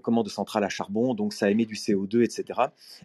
[0.03, 2.61] comment, de centrales à charbon, donc ça émet du CO2, etc.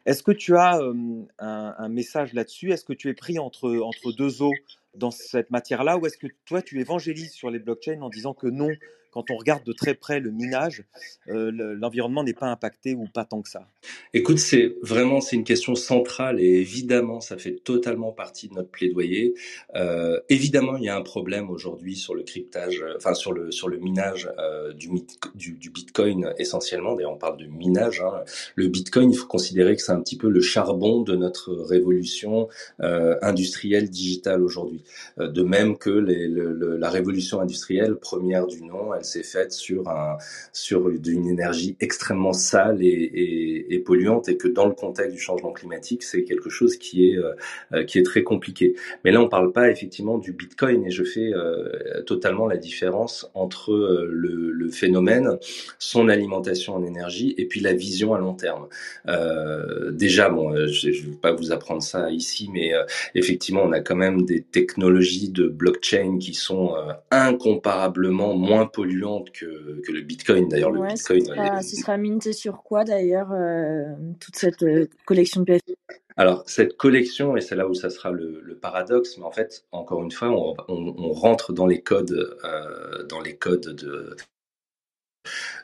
[0.05, 2.71] Est-ce que tu as un, un, message là-dessus?
[2.71, 4.53] Est-ce que tu es pris entre, entre deux eaux?
[4.95, 8.47] Dans cette matière-là ou est-ce que toi, tu évangélises sur les blockchains en disant que
[8.47, 8.69] non,
[9.13, 10.83] quand on regarde de très près le minage,
[11.29, 13.67] euh, l'environnement n'est pas impacté ou pas tant que ça
[14.13, 18.69] Écoute, c'est vraiment c'est une question centrale et évidemment, ça fait totalement partie de notre
[18.69, 19.35] plaidoyer.
[19.75, 23.51] Euh, évidemment, il y a un problème aujourd'hui sur le cryptage, euh, enfin sur le
[23.51, 24.29] sur le minage
[24.75, 24.89] du,
[25.35, 26.95] du, Bitcoin essentiellement.
[26.95, 28.01] D'ailleurs, on parle de minage.
[28.01, 28.23] Hein.
[28.55, 32.47] Le Bitcoin, il faut considérer que c'est un petit peu le charbon de notre révolution
[32.79, 34.83] industrielle digitale aujourd'hui.
[35.17, 40.17] De même que la révolution industrielle première du nom, elle s'est faite sur un
[40.51, 46.03] sur une énergie extrêmement sale et, polluante et que dans le contexte du changement climatique,
[46.03, 48.75] c'est quelque chose qui est euh, qui est très compliqué.
[49.03, 53.29] Mais là, on parle pas effectivement du Bitcoin et je fais euh, totalement la différence
[53.33, 55.37] entre euh, le, phénomène,
[55.77, 58.67] son alimentation en énergie et puis la vision à long terme.
[59.07, 62.71] Euh, déjà, bon, je, je vais pas vous apprendre ça ici, mais
[63.13, 66.75] effectivement, on a quand même des technologies de blockchain qui sont
[67.11, 68.92] incomparablement moins polluantes
[69.33, 70.47] que, que le Bitcoin.
[70.47, 71.25] D'ailleurs, le Bitcoin.
[71.61, 75.77] Ce sera, minté sur quoi d'ailleurs euh, toute cette euh, collection de PFP
[76.15, 79.65] alors cette collection, et c'est là où ça sera le, le, paradoxe, mais en fait,
[79.71, 84.15] encore une fois, on, on, on rentre dans les codes, euh, dans les codes de,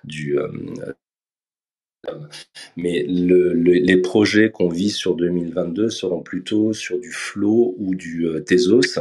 [0.03, 0.39] du,
[2.77, 7.93] mais le, le, les projets qu'on vise sur 2022 seront plutôt sur du Flow ou
[7.95, 8.99] du euh, Tezos.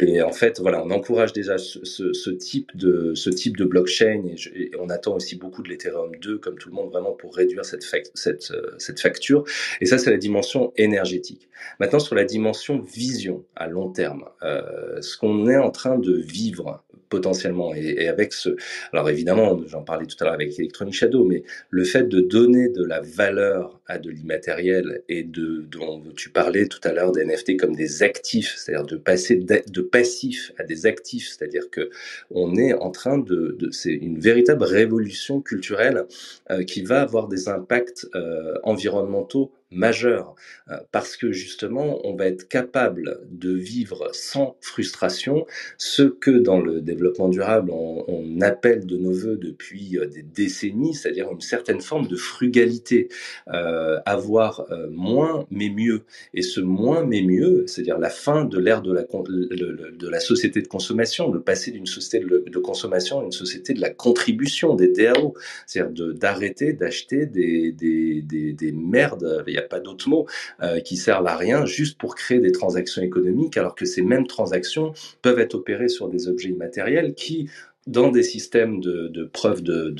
[0.00, 3.64] Et en fait, voilà, on encourage déjà ce, ce, ce type de ce type de
[3.64, 6.90] blockchain et, je, et, on attend aussi beaucoup de l'Ethereum 2 comme tout le monde
[6.90, 7.84] vraiment pour réduire cette
[8.14, 9.44] cette euh, cette facture.
[9.80, 11.48] Et ça, c'est la dimension énergétique.
[11.80, 16.14] Maintenant, sur la dimension vision à long terme, euh, ce qu'on est en train de
[16.14, 17.74] vivre potentiellement.
[17.74, 18.50] Et, avec ce,
[18.92, 22.68] alors évidemment, j'en parlais tout à l'heure avec Electronic Shadow, mais le fait de donner
[22.68, 27.24] de la valeur à de l'immatériel et de, dont tu parlais tout à l'heure des
[27.24, 31.90] NFT comme des actifs, c'est-à-dire de passer de, passifs à des actifs, c'est-à-dire que
[32.30, 36.04] on est en train de, de c'est une véritable révolution culturelle
[36.50, 40.34] euh, qui va avoir des impacts euh, environnementaux majeur
[40.70, 45.46] euh, parce que justement on va être capable de vivre sans frustration
[45.76, 48.08] ce que dans le développement durable on,
[48.40, 53.08] appelle de nos voeux depuis euh, des décennies, c'est-à-dire une certaine forme de frugalité,
[53.48, 56.02] euh, avoir moins mais mieux.
[56.34, 60.62] Et ce moins mais mieux, c'est-à-dire la fin de l'ère de la, de la société
[60.62, 64.88] de consommation, le passer d'une société de, consommation à une société de la contribution, des
[64.88, 65.34] DAO,
[65.66, 70.26] c'est-à-dire d'arrêter d'acheter des, des, des merdes n'y a pas d'autre mot,
[70.62, 74.26] euh, qui servent à rien juste pour créer des transactions économiques, alors que ces mêmes
[74.26, 74.92] transactions
[75.22, 77.48] peuvent être opérées sur des objets immatériels qui,
[77.86, 79.94] dans des systèmes de, de preuve de,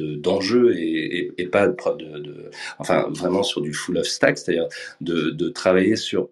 [0.77, 4.69] et, pas de preuve de, enfin vraiment sur du full of stack, c'est-à-dire
[5.01, 6.29] de travailler sur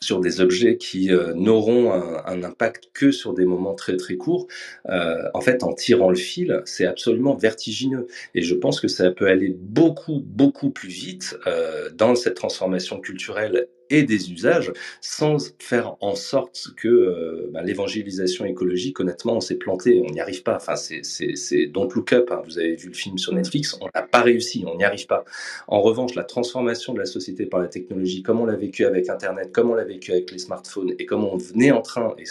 [0.00, 4.46] sur des objets qui euh, n'auront un, impact que sur des moments très très courts,
[4.88, 8.06] euh, en fait, en tirant le fil, c'est absolument vertigineux.
[8.34, 13.00] Et je pense que ça peut aller beaucoup beaucoup plus vite euh, dans cette transformation
[13.00, 19.40] culturelle et des usages sans faire en sorte que euh, bah, l'évangélisation écologique, honnêtement, on
[19.40, 20.56] s'est planté, on n'y arrive pas.
[20.56, 22.42] Enfin, c'est, Don't Look Up, hein.
[22.44, 25.24] vous avez vu le film sur Netflix, on n'a pas réussi, on n'y arrive pas.
[25.66, 29.08] En revanche, la transformation de la société par la technologie, comme on l'a vécu avec
[29.08, 32.24] Internet, comme on l'a vécu avec les smartphones, et comme on venait en train, et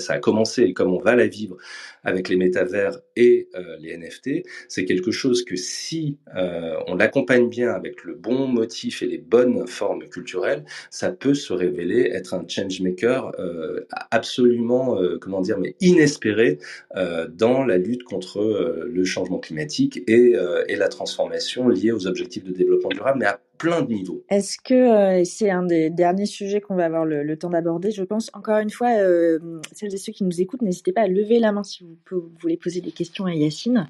[0.00, 1.56] ça a commencé, et comme on va la vivre
[2.04, 7.48] avec les métavers et euh, les NFT, c'est quelque chose que si euh, on l'accompagne
[7.48, 12.34] bien avec le bon motif et les bonnes formes culturelles, ça peut se révéler être
[12.34, 16.58] un changemaker euh, absolument, euh, comment dire, mais inespéré
[16.96, 18.40] euh, dans la lutte contre
[18.86, 20.34] le changement climatique et,
[20.68, 23.18] et, la transformation liée aux objectifs de développement durable,
[23.60, 24.24] plein de niveaux.
[24.30, 28.02] Est-ce que euh, c'est un des derniers sujets qu'on va avoir le, temps d'aborder Je
[28.02, 31.38] pense, encore une fois, euh, celles et ceux qui nous écoutent, n'hésitez pas à lever
[31.38, 33.86] la main si vous, voulez poser des questions à Yacine.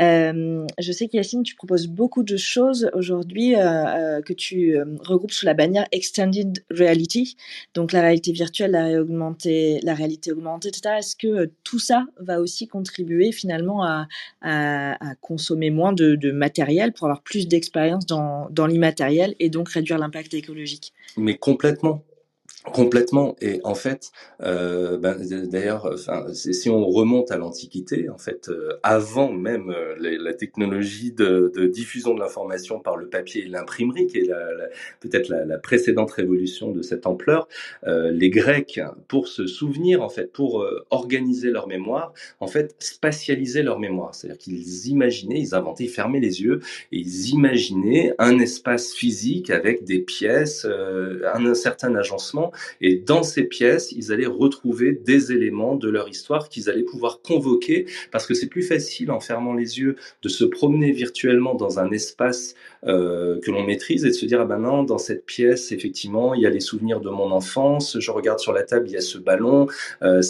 [0.00, 5.54] Euh, je sais qu'Yacine, tu proposes beaucoup de choses aujourd'hui que tu regroupes sous la
[5.54, 7.36] bannière Extended Reality,
[7.74, 10.96] donc la réalité virtuelle, la, réalité augmentée, etc.
[10.98, 14.08] Est-ce que tout ça va aussi contribuer finalement à,
[15.20, 19.03] consommer moins de, matériel pour avoir plus d'expérience dans l'immatériel?
[19.38, 20.92] Et donc réduire l'impact écologique.
[21.16, 22.04] Mais complètement.
[22.72, 23.36] Complètement.
[23.42, 24.10] Et en fait,
[24.42, 29.94] euh, ben, d'ailleurs, enfin, si on remonte à l'Antiquité, en fait, euh, avant même euh,
[29.98, 34.46] la technologie de, diffusion de l'information par le papier et l'imprimerie, qui est la,
[35.00, 37.48] peut-être la, précédente révolution de cette ampleur,
[37.86, 42.74] euh, les Grecs, pour se souvenir, en fait, pour euh, organiser leur mémoire, en fait,
[42.78, 44.14] spatialiser leur mémoire.
[44.14, 46.60] C'est-à-dire qu'ils imaginaient, ils inventaient, ils fermaient les yeux
[46.92, 53.44] et ils imaginaient un espace physique avec des pièces, un certain agencement et dans ces
[53.44, 58.34] pièces, ils allaient retrouver des éléments de leur histoire qu'ils allaient pouvoir convoquer, parce que
[58.34, 62.54] c'est plus facile en fermant les yeux de se promener virtuellement dans un espace
[62.86, 66.34] euh, que l'on maîtrise et de se dire ah ben non dans cette pièce effectivement
[66.34, 68.96] il y a les souvenirs de mon enfance je regarde sur la table il y
[68.96, 69.68] a ce ballon
[70.02, 70.20] euh,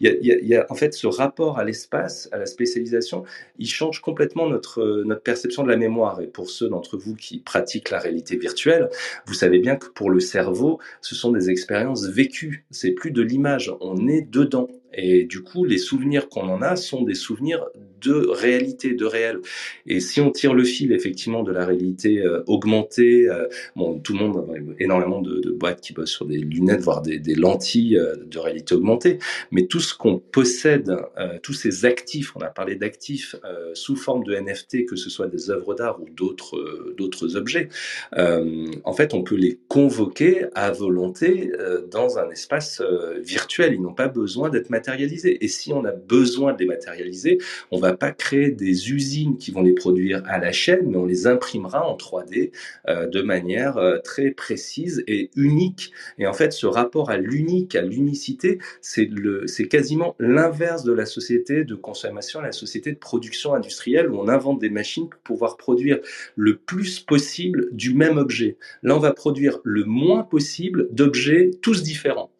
[0.00, 3.24] il y a, en fait ce rapport à l'espace à la spécialisation
[3.58, 6.20] il change complètement notre notre perception de la mémoire.
[6.20, 8.90] Et pour ceux d'entre vous qui pratiquent la réalité virtuelle
[9.26, 11.63] vous savez bien que pour le cerveau ce sont des expériences
[12.10, 12.66] vécues.
[12.70, 16.76] C'est plus de l'image on est dedans et du coup, les souvenirs qu'on en a
[16.76, 17.66] sont des souvenirs
[18.04, 19.40] de réalité, de réel.
[19.86, 24.12] Et si on tire le fil effectivement de la réalité euh, augmentée, euh, bon, tout
[24.12, 28.38] le monde, énormément de, boîtes qui bossent sur des lunettes, voire des, lentilles euh, de
[28.38, 29.18] réalité augmentée,
[29.50, 30.94] mais tout ce qu'on possède,
[31.42, 33.36] tous ces actifs, on a parlé d'actifs
[33.72, 37.68] sous forme de NFT, que ce soit des œuvres d'art ou d'autres d'autres objets,
[38.12, 41.52] en fait, on peut les convoquer à volonté
[41.90, 42.82] dans un espace
[43.22, 43.74] virtuel.
[43.74, 45.44] Ils n'ont pas besoin d'être matériels dématérialiser.
[45.44, 47.38] Et si on a besoin de les matérialiser,
[47.70, 51.06] on va pas créer des usines qui vont les produire à la chaîne, mais on
[51.06, 52.52] les imprimera en 3D
[52.88, 55.92] euh, de manière euh, très précise et unique.
[56.18, 59.08] Et en fait, ce rapport à l'unique, à l'unicité, c'est
[59.46, 64.28] c'est quasiment l'inverse de la société de consommation, la société de production industrielle où on
[64.28, 65.98] invente des machines pour pouvoir produire
[66.36, 68.56] le plus possible du même objet.
[68.82, 72.33] Là, on va produire le moins possible d'objets tous différents.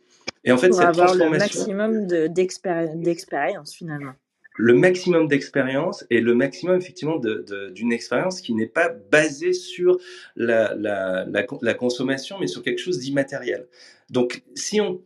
[0.44, 4.12] Et en fait, Pour cette avoir le transformation, maximum de- d'expéri- d'expérience finalement.
[4.56, 9.98] le maximum d'expérience et le maximum effectivement d'une expérience qui n'est pas basée sur
[10.36, 11.26] la, la,
[11.60, 13.66] la consommation, mais sur quelque chose d'immatériel.
[14.14, 15.02] Donc, si on,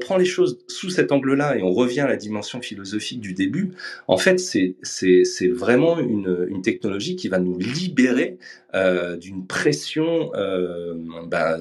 [0.00, 3.70] prend les choses sous cet angle-là et on revient à la dimension philosophique du début,
[4.06, 8.36] en fait, c'est vraiment une, technologie qui va nous libérer
[8.74, 10.92] euh, d'une pression, euh,
[11.26, 11.56] bah,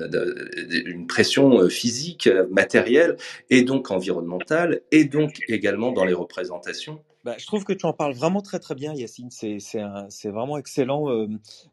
[1.08, 3.16] pression euh, physique, matérielle,
[3.50, 7.00] et donc environnementale, et donc également dans les représentations.
[7.26, 9.30] Bah, je trouve que tu en parles vraiment très très bien, Yacine.
[9.30, 11.08] C'est vraiment excellent.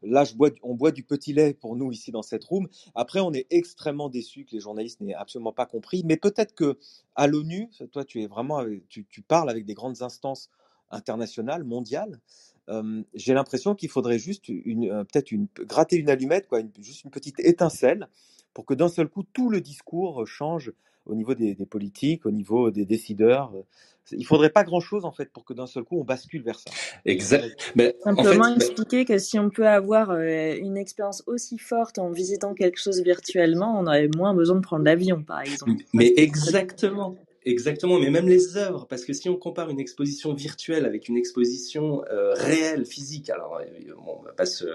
[0.03, 0.25] Là,
[0.63, 2.69] on boit du petit lait pour nous ici dans cette room.
[2.97, 6.03] Après, on est extrêmement déçus que les journalistes n'aient absolument pas compris.
[6.05, 6.79] Mais peut-être que
[7.15, 10.51] à l'ONU, toi, tu es vraiment, tu, parles avec des grandes instances
[10.91, 12.21] internationales, mondiales.
[13.15, 17.13] J'ai l'impression qu'il faudrait juste une, euh, peut-être une, gratter une allumette, quoi, juste une
[17.13, 18.09] petite étincelle,
[18.53, 20.73] pour que d'un seul coup tout le discours change
[21.07, 23.53] au niveau des, des politiques, au niveau des décideurs.
[24.13, 26.71] Il faudrait pas grand-chose en fait pour que d'un seul coup on bascule vers ça.
[27.05, 27.73] Exact.
[27.75, 31.99] Mais en fait, Simplement expliquer que si on peut avoir euh, une expérience aussi forte
[31.99, 35.83] en visitant quelque chose virtuellement, on aurait moins besoin de prendre l'avion, par exemple.
[35.93, 37.99] Mais exactement, exactement.
[38.01, 42.03] Mais même les œuvres, parce que si on compare une exposition virtuelle avec une exposition
[42.13, 43.65] euh, réelle, physique, alors euh,
[44.05, 44.67] bon, on va pas se,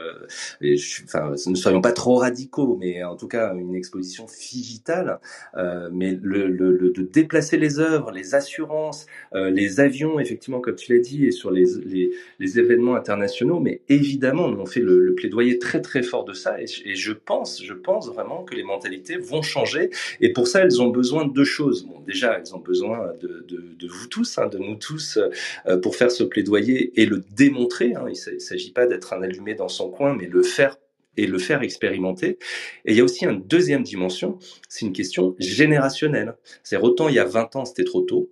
[0.62, 5.20] et je enfin, ne soyons pas trop radicaux, mais en tout cas une exposition digitale.
[5.58, 9.06] euh, mais le, le, le- de déplacer les œuvres, les assurances,
[9.36, 13.60] euh, les avions, effectivement, comme tu l'as dit, et sur les, les, les événements internationaux.
[13.60, 16.96] Mais évidemment, nous, on fait le, le plaidoyer très très fort de ça, et, et
[16.96, 19.90] je pense, je pense vraiment que les mentalités vont changer.
[20.22, 21.86] Et pour ça, elles ont besoin de deux choses.
[21.86, 25.20] Bon, déjà, elles ont besoin de, vous tous, hein, de nous tous,
[25.68, 27.94] euh, pour faire ce plaidoyer et le démontrer.
[27.96, 28.06] Hein.
[28.08, 30.78] Il ne s'agit pas d'être un allumé dans son coin, mais le faire
[31.18, 32.38] et le faire expérimenter.
[32.86, 34.40] Et il y a aussi une deuxième dimension,
[34.70, 36.36] c'est une question générationnelle.
[36.64, 38.32] C'est autant il y a 20 ans, c'était trop tôt,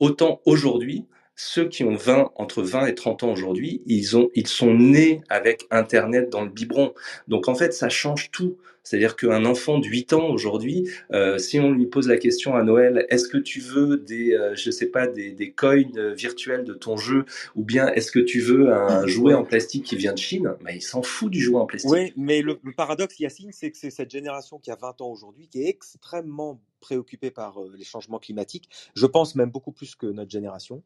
[0.00, 1.06] autant aujourd'hui,
[1.40, 4.04] ceux qui ont 20, entre 20 et 30 ans aujourd'hui, ils
[4.34, 6.94] ils sont nés avec Internet dans le biberon.
[7.28, 8.58] Donc en fait, ça change tout.
[8.88, 12.62] C'est-à-dire qu'un enfant de 8 ans aujourd'hui, euh, si on lui pose la question à
[12.62, 16.72] Noël, est-ce que tu veux des, euh, je sais pas, des, coins euh, virtuels de
[16.72, 20.18] ton jeu, ou bien est-ce que tu veux un jouet en plastique qui vient de
[20.18, 21.90] Chine bah, Il s'en fout du jouet en plastique.
[21.90, 25.10] Oui, mais le, le paradoxe, Yacine, c'est que c'est cette génération qui a 20 ans
[25.10, 28.68] aujourd'hui qui est extrêmement préoccupée par euh, les changements climatiques.
[28.94, 30.82] Je pense même beaucoup plus que notre génération,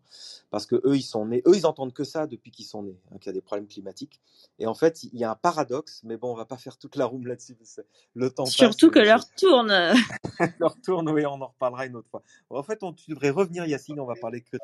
[0.50, 2.98] parce que eux, ils sont nés, eux, ils entendent que ça depuis qu'ils sont nés,
[3.10, 4.20] hein, qu'il y a des problèmes climatiques.
[4.58, 6.96] Et en fait, il y a un paradoxe, mais bon, on va pas faire toute
[6.96, 7.56] la room là-dessus.
[8.14, 9.72] Le temps passe, Surtout que l'heure tourne.
[10.60, 12.22] leur tourne, oui, on en reparlera une autre fois.
[12.50, 14.56] En fait, on, tu devrais revenir, Yacine, on va parler que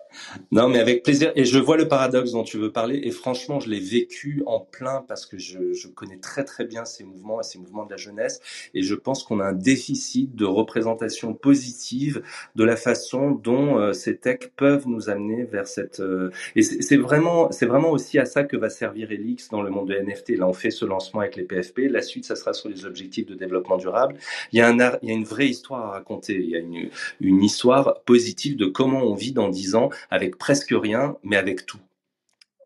[0.50, 1.32] Non, mais avec plaisir.
[1.34, 3.00] Et je vois le paradoxe dont tu veux parler.
[3.04, 6.84] Et franchement, je l'ai vécu en plein parce que je, je connais très très bien
[6.84, 8.40] ces mouvements et ces mouvements de la jeunesse.
[8.74, 12.22] Et je pense qu'on a un déficit de représentation positive
[12.54, 16.00] de la façon dont euh, ces techs peuvent nous amener vers cette.
[16.00, 19.62] euh, Et c'est c'est vraiment, c'est vraiment aussi à ça que va servir Elix dans
[19.62, 20.30] le monde de NFT.
[20.38, 21.80] Là, on fait ce lancement avec les PFP.
[21.90, 24.16] La suite, ça sera sur les objectifs de développement durable.
[24.52, 26.34] Il y a une vraie histoire à raconter.
[26.34, 26.90] Il y a une,
[27.20, 31.66] une histoire positive de comment on vit dans 10 ans avec presque rien, mais avec
[31.66, 31.80] tout.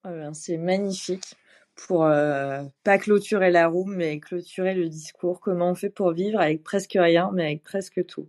[0.05, 1.37] Ouais, ben, c'est magnifique
[1.75, 5.41] pour euh, pas clôturer la room, mais clôturer le discours.
[5.41, 8.29] Comment on fait pour vivre avec presque rien, mais avec presque tout?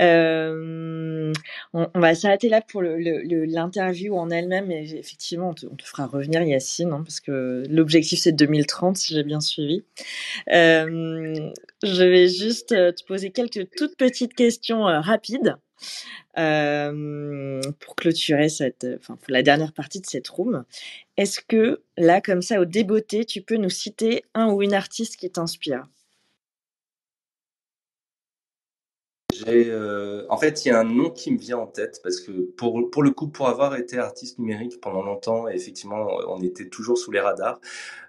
[0.00, 1.32] Euh,
[1.72, 4.70] on, va s'arrêter là pour l'interview en elle-même.
[4.70, 8.96] Et effectivement, on te, on te fera revenir, Yacine, hein, parce que l'objectif c'est 2030,
[8.96, 9.84] si j'ai bien suivi.
[10.50, 11.50] Euh,
[11.82, 15.56] je vais juste euh, te poser quelques toutes petites questions euh, rapides
[16.38, 20.64] euh, pour clôturer cette, enfin, la dernière partie de cette room.
[21.16, 25.16] Est-ce que là, comme ça, au débeauté, tu peux nous citer un ou une artiste
[25.16, 25.86] qui t'inspire?
[29.46, 32.32] Euh, en fait, il y a un nom qui me vient en tête parce que
[32.56, 36.68] pour, pour le coup, pour avoir été artiste numérique pendant longtemps, et effectivement, on était
[36.68, 37.60] toujours sous les radars.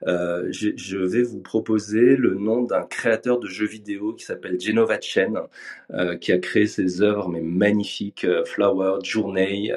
[0.07, 4.99] Euh, je, vais vous proposer le nom d'un créateur de jeux vidéo qui s'appelle Genova
[4.99, 5.39] Chen,
[5.93, 9.71] euh, qui a créé ses œuvres mais magnifiques, Flower, Journey,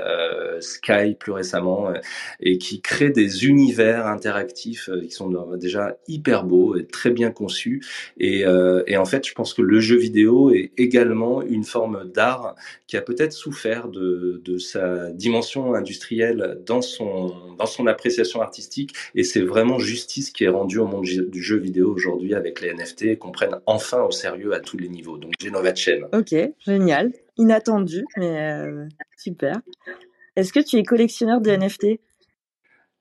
[0.60, 1.92] Sky plus récemment,
[2.40, 7.82] et qui crée des univers interactifs qui sont déjà hyper beaux et très bien conçus.
[8.18, 8.44] Et,
[8.86, 12.54] et en fait, je pense que le jeu vidéo est également vraiment une forme d'art
[12.86, 18.94] qui a peut-être souffert de, de sa dimension industrielle dans son, dans son appréciation artistique.
[19.14, 22.72] Et c'est vraiment justice qui est rendue au monde du jeu vidéo aujourd'hui avec les
[22.72, 25.18] NFT et qu'on prenne enfin au sérieux à tous les niveaux.
[25.18, 26.08] Donc Genova Chain.
[26.12, 26.34] Ok,
[26.66, 27.12] génial.
[27.36, 28.86] Inattendu, mais euh,
[29.16, 29.60] super.
[30.36, 32.00] Est-ce que tu es collectionneur de NFT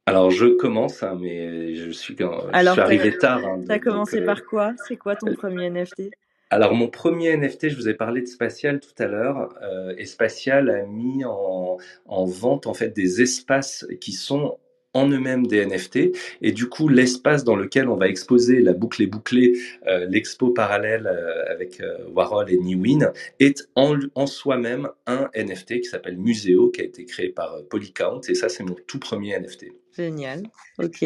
[0.10, 2.16] alors je commence, hein, mais je suis,
[2.54, 3.46] Alors, arrivé tard.
[3.46, 4.72] hein, T'as commencé euh, par quoi?
[4.88, 6.12] C'est quoi ton premier NFT
[6.50, 10.06] Alors mon premier NFT, je vous ai parlé de Spatial tout à l'heure, euh, et
[10.06, 14.58] Spatial a mis en, en vente en fait des espaces qui sont
[14.93, 19.04] en eux-mêmes des NFT, et du coup l'espace dans lequel on va exposer la boucle
[19.04, 21.82] est bouclée, euh, l'expo parallèle euh, avec
[22.16, 27.06] Warhol et Newin, est en, en soi-même un NFT qui s'appelle Museo, qui a été
[27.06, 29.66] créé par Polycount, et ça c'est mon tout premier NFT.
[29.95, 30.43] Génial.
[30.80, 31.04] Ok.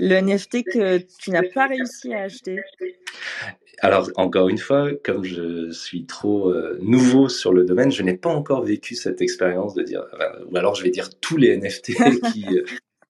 [0.00, 2.58] Le NFT que tu n'as pas réussi à acheter.
[3.80, 8.16] Alors, encore une fois, comme je suis trop euh, nouveau sur le domaine, je n'ai
[8.16, 11.56] pas encore vécu cette expérience de dire, euh, ou alors je vais dire tous les
[11.56, 11.92] NFT
[12.32, 12.64] qui, euh,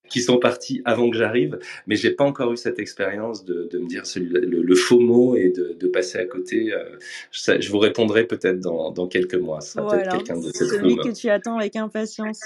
[0.09, 3.79] qui sont partis avant que j'arrive, mais j'ai pas encore eu cette expérience de, de
[3.79, 6.71] me dire celui, le, le faux mot et de, de passer à côté.
[6.71, 6.97] euh,
[7.31, 9.61] je vous répondrai peut-être dans, dans quelques mois.
[9.61, 11.03] Ce sera Bon, peut-être quelqu'un de cette celui room.
[11.03, 12.41] que tu attends avec impatience.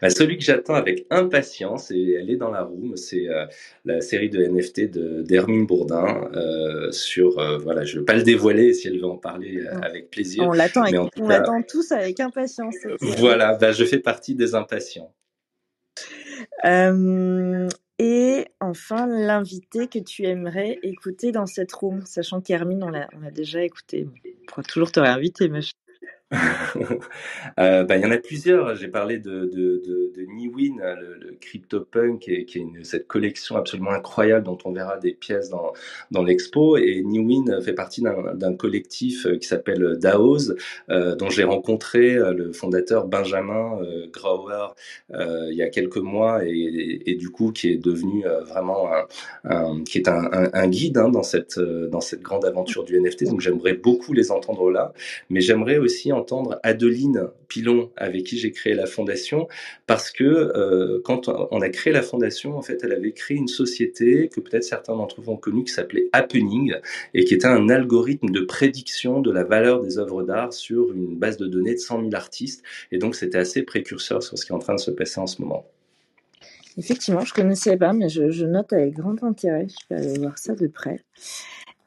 [0.00, 3.44] Bah, celui que j'attends avec impatience, et elle est dans la room, c'est euh,
[3.84, 8.14] la série de NFT de d'Hermine Bourdin euh, sur, euh, voilà, je ne vais pas
[8.16, 10.44] le dévoiler, si elle veut en parler avec plaisir.
[10.48, 10.84] On l'attend
[11.20, 12.74] on l'attend tous avec impatience.
[13.00, 15.12] Voilà, bah, je fais partie des impatients.
[18.02, 23.62] Et enfin, l'invité que tu aimerais écouter dans cette room, sachant qu'Hermine, on l'a déjà
[23.62, 24.08] écouté.
[24.24, 25.74] On pourra toujours te réinviter, mais je-
[27.58, 28.76] Euh, bah, il y en a plusieurs.
[28.76, 34.44] J'ai parlé de, de, de, Niwin, le, le CryptoPunk, qui est, cette collection absolument incroyable
[34.44, 36.76] dont on verra des pièces dans, l'expo.
[36.76, 40.54] Et Niwin fait partie d'un collectif euh, qui s'appelle DAOs,
[40.90, 44.74] euh, dont j'ai rencontré euh, le fondateur Benjamin euh, Grauer
[45.12, 48.88] il y a quelques mois et, du coup qui est devenu vraiment
[49.44, 53.24] un, qui est un, guide hein, dans cette dans cette grande aventure du NFT.
[53.24, 54.92] Donc j'aimerais beaucoup les entendre là
[55.28, 59.48] mais j'aimerais aussi entendre Adeline Pilon, avec qui j'ai créé la fondation,
[59.86, 63.48] parce que euh, quand on a créé la fondation, en fait, elle avait créé une
[63.48, 66.74] société que peut-être certains d'entre vous ont connue, qui s'appelait Happening,
[67.14, 71.16] et qui était un algorithme de prédiction de la valeur des œuvres d'art sur une
[71.16, 72.62] base de données de 100 000 artistes,
[72.92, 75.26] et donc c'était assez précurseur sur ce qui est en train de se passer en
[75.26, 75.66] ce moment.
[76.76, 79.66] effectivement, je connaissais pas, mais je, je note avec grand intérêt.
[79.68, 81.00] Je vais aller voir ça de près.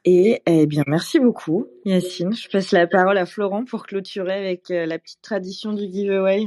[0.06, 2.34] Et eh bien, merci beaucoup, Yacine.
[2.34, 6.46] Je passe la parole à Florent pour clôturer avec euh, la petite tradition du giveaway.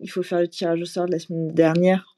[0.00, 2.16] Il faut faire le tirage au sort de la semaine dernière.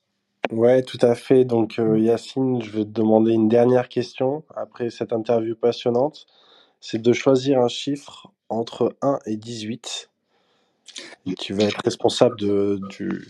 [0.53, 1.45] Ouais, tout à fait.
[1.45, 6.27] Donc, euh, Yacine, je vais te demander une dernière question après cette interview passionnante.
[6.81, 10.11] C'est de choisir un chiffre entre 1 et 18.
[11.27, 13.27] Et tu vas être responsable de, du,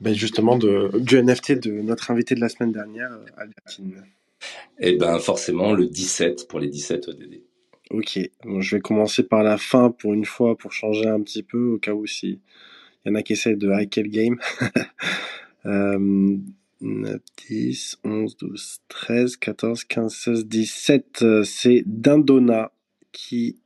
[0.00, 4.02] ben justement du NFT de notre invité de la semaine dernière, euh, Albertine.
[4.78, 7.42] Et ben forcément le 17 pour les 17 ODD.
[7.90, 11.42] Ok, bon, je vais commencer par la fin pour une fois, pour changer un petit
[11.42, 12.40] peu, au cas où si
[13.04, 14.38] il y en a qui essaient de hacker le game.
[15.66, 16.36] euh,
[16.80, 21.22] 9, 10, 11, 12, 13, 14, 15, 16, 17.
[21.22, 22.72] euh, C'est Dindona
[23.12, 23.58] qui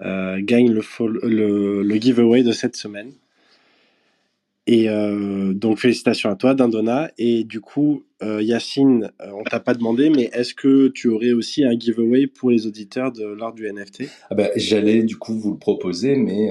[0.00, 3.12] euh, gagne le, fol- le, le giveaway de cette semaine.
[4.68, 7.10] Et euh, donc félicitations à toi, Dindona.
[7.18, 11.32] Et du coup, euh, Yacine, euh, on t'a pas demandé, mais est-ce que tu aurais
[11.32, 15.34] aussi un giveaway pour les auditeurs de l'art du NFT Ah bah, J'allais du coup
[15.34, 16.50] vous le proposer, mais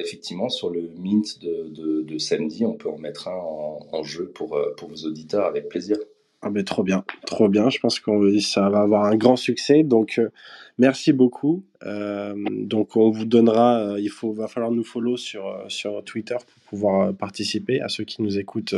[0.00, 4.30] effectivement sur le Mint de, de, samedi, on peut en mettre un en, en jeu
[4.34, 5.96] pour, pour vos auditeurs avec plaisir.
[6.40, 7.68] Ah ben trop bien, trop bien.
[7.68, 9.82] Je pense que ça va avoir un grand succès.
[9.82, 10.30] Donc euh,
[10.78, 11.64] merci beaucoup.
[11.84, 16.70] Euh, donc on vous donnera, euh, il faut, va falloir nous follow sur Twitter pour
[16.70, 18.76] pouvoir participer à ceux qui nous écoutent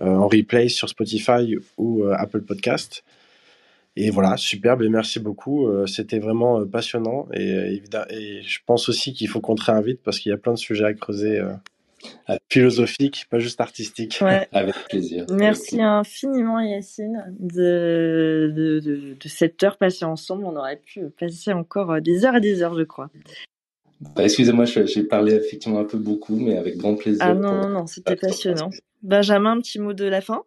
[0.00, 3.04] en replay sur Spotify ou Apple Podcast.
[3.96, 5.68] Et voilà, superbe et merci beaucoup.
[5.86, 7.82] C'était vraiment passionnant et
[8.42, 10.86] je pense aussi qu'il faut qu'on te réinvite parce qu'il y a plein de sujets
[10.86, 11.40] à creuser
[12.28, 14.18] euh, philosophiques, pas juste artistiques.
[14.20, 14.48] Ouais.
[14.52, 15.26] Avec plaisir.
[15.30, 20.44] Merci infiniment Yacine de, de, de, de cette heure passée ensemble.
[20.44, 23.10] On aurait pu passer encore euh, des heures et des heures, je crois.
[24.00, 27.22] Bah, Excusez-moi, j'ai parlé effectivement un peu beaucoup, mais avec grand plaisir.
[27.22, 28.70] Ah non, pour- non, non, c'était passionnant.
[29.02, 30.42] Benjamin, un petit mot de la fin?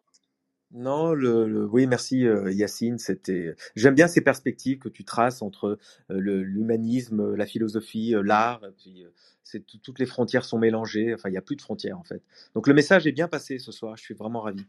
[0.76, 2.98] Non, le, le- oui, merci euh, Yacine.
[2.98, 5.78] C'était, j'aime bien ces perspectives que tu traces entre
[6.10, 8.62] euh, le- l'humanisme, la philosophie, euh, l'art.
[8.66, 9.10] et Puis, euh,
[9.44, 11.14] c'est toutes les frontières sont mélangées.
[11.14, 12.24] Enfin, il n'y a plus de frontières en fait.
[12.56, 13.96] Donc le message est bien passé ce soir.
[13.98, 14.66] Je suis vraiment ravi.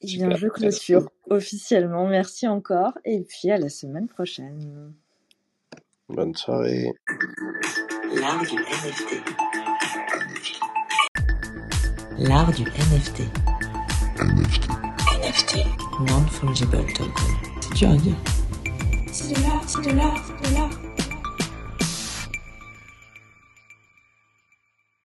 [0.00, 2.08] Eh bien, je clôture officiellement.
[2.08, 4.92] Merci encore et puis à la semaine prochaine.
[6.08, 6.90] Bonne soirée.
[8.16, 9.22] L'art du NFT.
[12.18, 12.64] L'art du
[14.18, 14.68] NFT.
[15.22, 15.66] NFT.
[16.00, 17.12] Non-fungible token.
[17.60, 18.14] C'est dur à dire.
[19.10, 20.70] C'est de l'art, c'est de l'art, c'est de l'art.